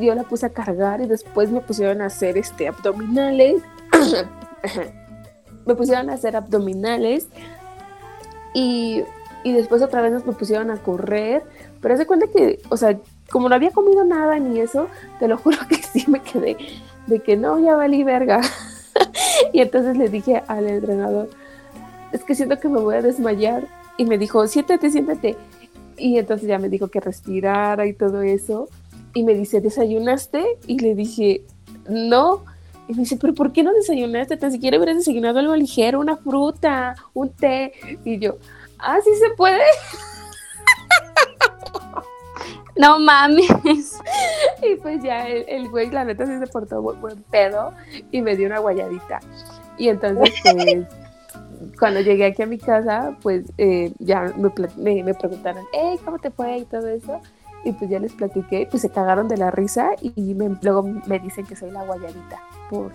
[0.01, 3.63] Yo la puse a cargar y después me pusieron a hacer este abdominales.
[5.67, 7.29] me pusieron a hacer abdominales
[8.53, 9.03] y,
[9.43, 11.43] y después otra vez me pusieron a correr.
[11.81, 12.99] Pero de cuenta que, o sea,
[13.31, 14.89] como no había comido nada ni eso,
[15.19, 16.57] te lo juro que sí me quedé
[17.07, 18.41] de que no, ya valí verga.
[19.53, 21.29] y entonces le dije al entrenador,
[22.13, 23.67] es que siento que me voy a desmayar.
[23.97, 25.37] Y me dijo, siéntate, siéntate.
[25.97, 28.69] Y entonces ya me dijo que respirara y todo eso.
[29.15, 30.45] Y me dice, ¿desayunaste?
[30.67, 31.45] Y le dije,
[31.89, 32.45] no.
[32.89, 34.37] Y me dice, ¿pero por qué no desayunaste?
[34.37, 37.73] Tan siquiera hubieras desayunado algo ligero, una fruta, un té.
[38.05, 38.39] Y yo,
[38.79, 39.63] ah, sí se puede.
[42.77, 44.01] No mames.
[44.63, 47.73] Y pues ya el, el güey, la neta, sí se portó buen, buen pedo
[48.11, 49.21] y me dio una guayadita.
[49.79, 50.87] Y entonces, pues,
[51.79, 56.19] cuando llegué aquí a mi casa, pues eh, ya me, me, me preguntaron, hey, ¿cómo
[56.19, 56.59] te fue?
[56.59, 57.21] Y todo eso.
[57.65, 61.19] Y pues ya les platiqué, pues se cagaron de la risa y me- luego me
[61.19, 62.39] dicen que soy la guayabita,
[62.69, 62.93] por,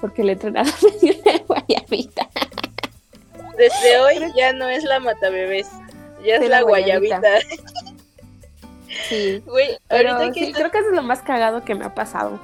[0.00, 2.28] porque el entrenador me dio una guayabita.
[3.56, 5.68] Desde hoy ya no es la matabebés,
[6.24, 7.18] ya es Soy la la guayabita.
[7.20, 7.46] guayabita.
[9.08, 9.42] Sí.
[9.46, 11.84] Güey, Pero ahorita que sí, estás- creo que eso es lo más cagado que me
[11.84, 12.38] ha pasado.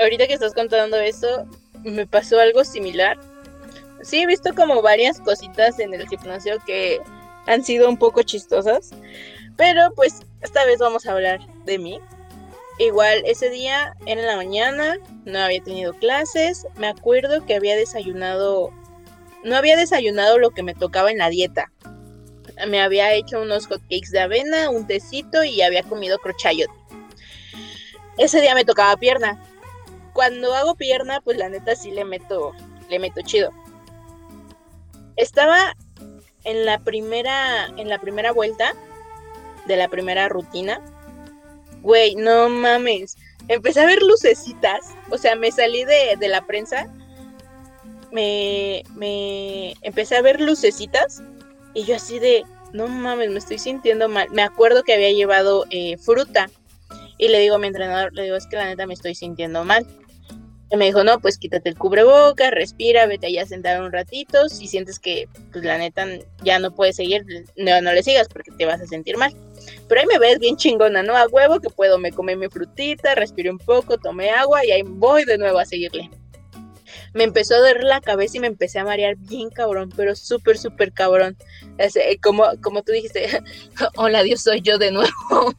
[0.00, 1.46] ahorita que estás contando eso,
[1.82, 3.18] me pasó algo similar.
[4.02, 7.00] Sí, he visto como varias cositas en el gimnasio que
[7.46, 8.90] han sido un poco chistosas,
[9.56, 12.00] pero pues esta vez vamos a hablar de mí.
[12.78, 17.76] Igual ese día era en la mañana, no había tenido clases, me acuerdo que había
[17.76, 18.70] desayunado,
[19.44, 21.70] no había desayunado lo que me tocaba en la dieta.
[22.66, 26.68] Me había hecho unos hotcakes de avena, un tecito y había comido crochet.
[28.18, 29.40] Ese día me tocaba pierna
[30.12, 32.52] cuando hago pierna, pues la neta sí le meto,
[32.88, 33.52] le meto chido.
[35.16, 35.76] Estaba
[36.44, 38.74] en la primera, en la primera vuelta
[39.66, 40.80] de la primera rutina.
[41.82, 43.16] Güey, no mames.
[43.48, 44.94] Empecé a ver lucecitas.
[45.10, 46.92] O sea, me salí de, de la prensa.
[48.10, 51.22] Me, me empecé a ver lucecitas.
[51.74, 54.28] Y yo así de, no mames, me estoy sintiendo mal.
[54.30, 56.50] Me acuerdo que había llevado eh, fruta.
[57.18, 59.64] Y le digo a mi entrenador, le digo, es que la neta me estoy sintiendo
[59.64, 59.86] mal.
[60.72, 64.48] Y me dijo, no, pues quítate el cubreboca, respira, vete allá a sentar un ratito.
[64.48, 66.06] Si sientes que, pues la neta,
[66.42, 67.26] ya no puedes seguir,
[67.58, 69.34] no, no le sigas porque te vas a sentir mal.
[69.86, 71.14] Pero ahí me ves bien chingona, ¿no?
[71.14, 74.82] A huevo que puedo, me comí mi frutita, respiré un poco, tomé agua y ahí
[74.82, 76.08] voy de nuevo a seguirle.
[77.12, 80.56] Me empezó a doler la cabeza y me empecé a marear bien cabrón, pero súper,
[80.56, 81.36] súper cabrón.
[81.76, 83.28] Ese, como, como tú dijiste,
[83.96, 85.12] hola Dios, soy yo de nuevo.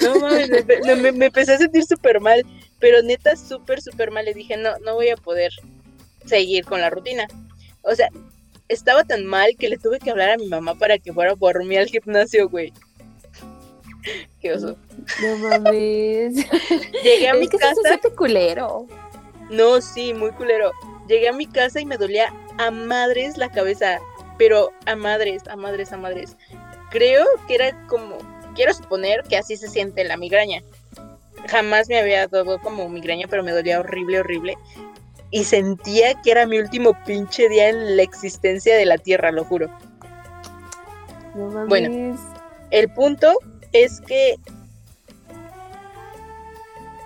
[0.00, 2.42] No mames, me, me- me- me empecé a sentir súper mal,
[2.82, 4.24] pero neta súper, súper mal.
[4.24, 5.52] Le dije, no, no voy a poder
[6.26, 7.28] seguir con la rutina.
[7.82, 8.08] O sea,
[8.68, 11.64] estaba tan mal que le tuve que hablar a mi mamá para que fuera por
[11.64, 12.72] mí al gimnasio, güey.
[14.40, 14.76] Qué oso.
[15.22, 16.44] No mames.
[17.04, 17.80] Llegué a mi que casa.
[18.02, 18.88] se culero.
[19.48, 20.72] No, sí, muy culero.
[21.06, 24.00] Llegué a mi casa y me dolía a madres la cabeza,
[24.38, 26.36] pero a madres, a madres, a madres.
[26.90, 28.18] Creo que era como,
[28.56, 30.64] quiero suponer que así se siente la migraña.
[31.48, 34.56] Jamás me había dado como migraña, pero me dolía horrible, horrible.
[35.30, 39.44] Y sentía que era mi último pinche día en la existencia de la Tierra, lo
[39.44, 39.68] juro.
[41.34, 41.68] No mames.
[41.68, 42.18] Bueno.
[42.70, 43.32] El punto
[43.72, 44.36] es que...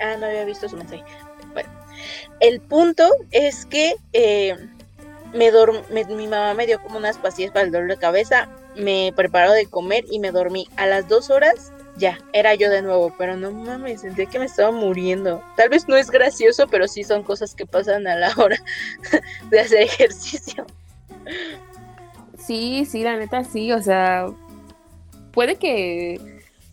[0.03, 1.03] Ah, no había visto su mensaje.
[1.53, 1.69] Bueno,
[2.41, 4.55] el punto es que eh,
[5.33, 5.51] me
[5.91, 9.53] me- mi mamá me dio como unas pastillas para el dolor de cabeza, me preparó
[9.53, 10.69] de comer y me dormí.
[10.77, 14.47] A las dos horas ya, era yo de nuevo, pero no mames, sentía que me
[14.47, 15.43] estaba muriendo.
[15.57, 18.57] Tal vez no es gracioso, pero sí son cosas que pasan a la hora
[19.51, 20.67] de hacer ejercicio.
[22.39, 24.27] Sí, sí, la neta sí, o sea,
[25.33, 26.21] puede que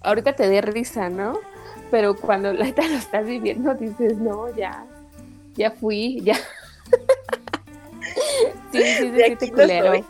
[0.02, 1.40] ahorita te dé risa, ¿no?
[1.90, 4.86] Pero cuando la neta lo estás viviendo dices, no, ya,
[5.56, 6.36] ya fui, ya.
[8.72, 10.04] sí, sí, sí, sí, te soy.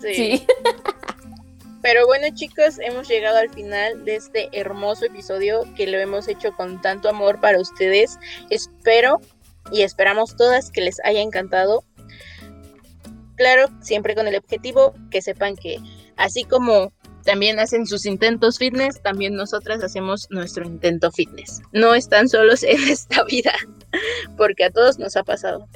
[0.00, 0.46] Sí.
[1.82, 6.52] Pero bueno chicos, hemos llegado al final de este hermoso episodio que lo hemos hecho
[6.52, 8.18] con tanto amor para ustedes.
[8.50, 9.20] Espero
[9.72, 11.84] y esperamos todas que les haya encantado.
[13.34, 15.78] Claro, siempre con el objetivo que sepan que
[16.16, 16.92] así como
[17.24, 21.62] también hacen sus intentos fitness, también nosotras hacemos nuestro intento fitness.
[21.72, 23.54] No están solos en esta vida,
[24.36, 25.68] porque a todos nos ha pasado.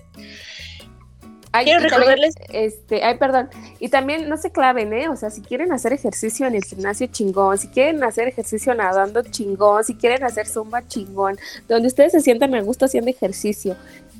[1.56, 3.48] Ay, Quiero también, recordarles- este, ay, perdón.
[3.78, 5.08] Y también no se claven, ¿eh?
[5.08, 7.56] O sea, si quieren hacer ejercicio en el gimnasio, chingón.
[7.58, 9.84] Si quieren hacer ejercicio nadando, chingón.
[9.84, 11.38] Si quieren hacer zumba, chingón.
[11.68, 13.76] Donde ustedes se sientan a gusto haciendo ejercicio.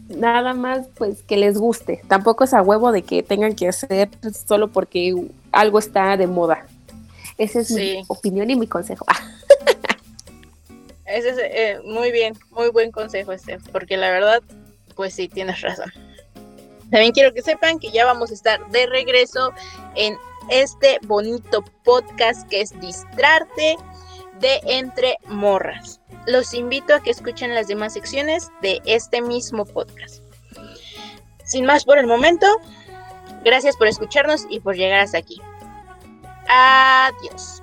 [0.09, 2.01] Nada más, pues, que les guste.
[2.09, 4.09] Tampoco es a huevo de que tengan que hacer
[4.47, 5.15] solo porque
[5.53, 6.67] algo está de moda.
[7.39, 7.75] Esa es Sí.
[7.75, 9.05] mi opinión y mi consejo.
[9.09, 9.19] Ah,
[11.07, 14.43] Ese es eh, muy bien, muy buen consejo este, porque la verdad,
[14.97, 15.93] pues sí, tienes razón.
[16.91, 19.53] También quiero que sepan que ya vamos a estar de regreso
[19.95, 20.17] en
[20.51, 23.77] este bonito podcast que es Distrarte
[24.41, 26.01] de Entre Morras.
[26.27, 30.23] Los invito a que escuchen las demás secciones de este mismo podcast.
[31.45, 32.47] Sin más por el momento,
[33.45, 35.41] gracias por escucharnos y por llegar hasta aquí.
[36.49, 37.63] Adiós.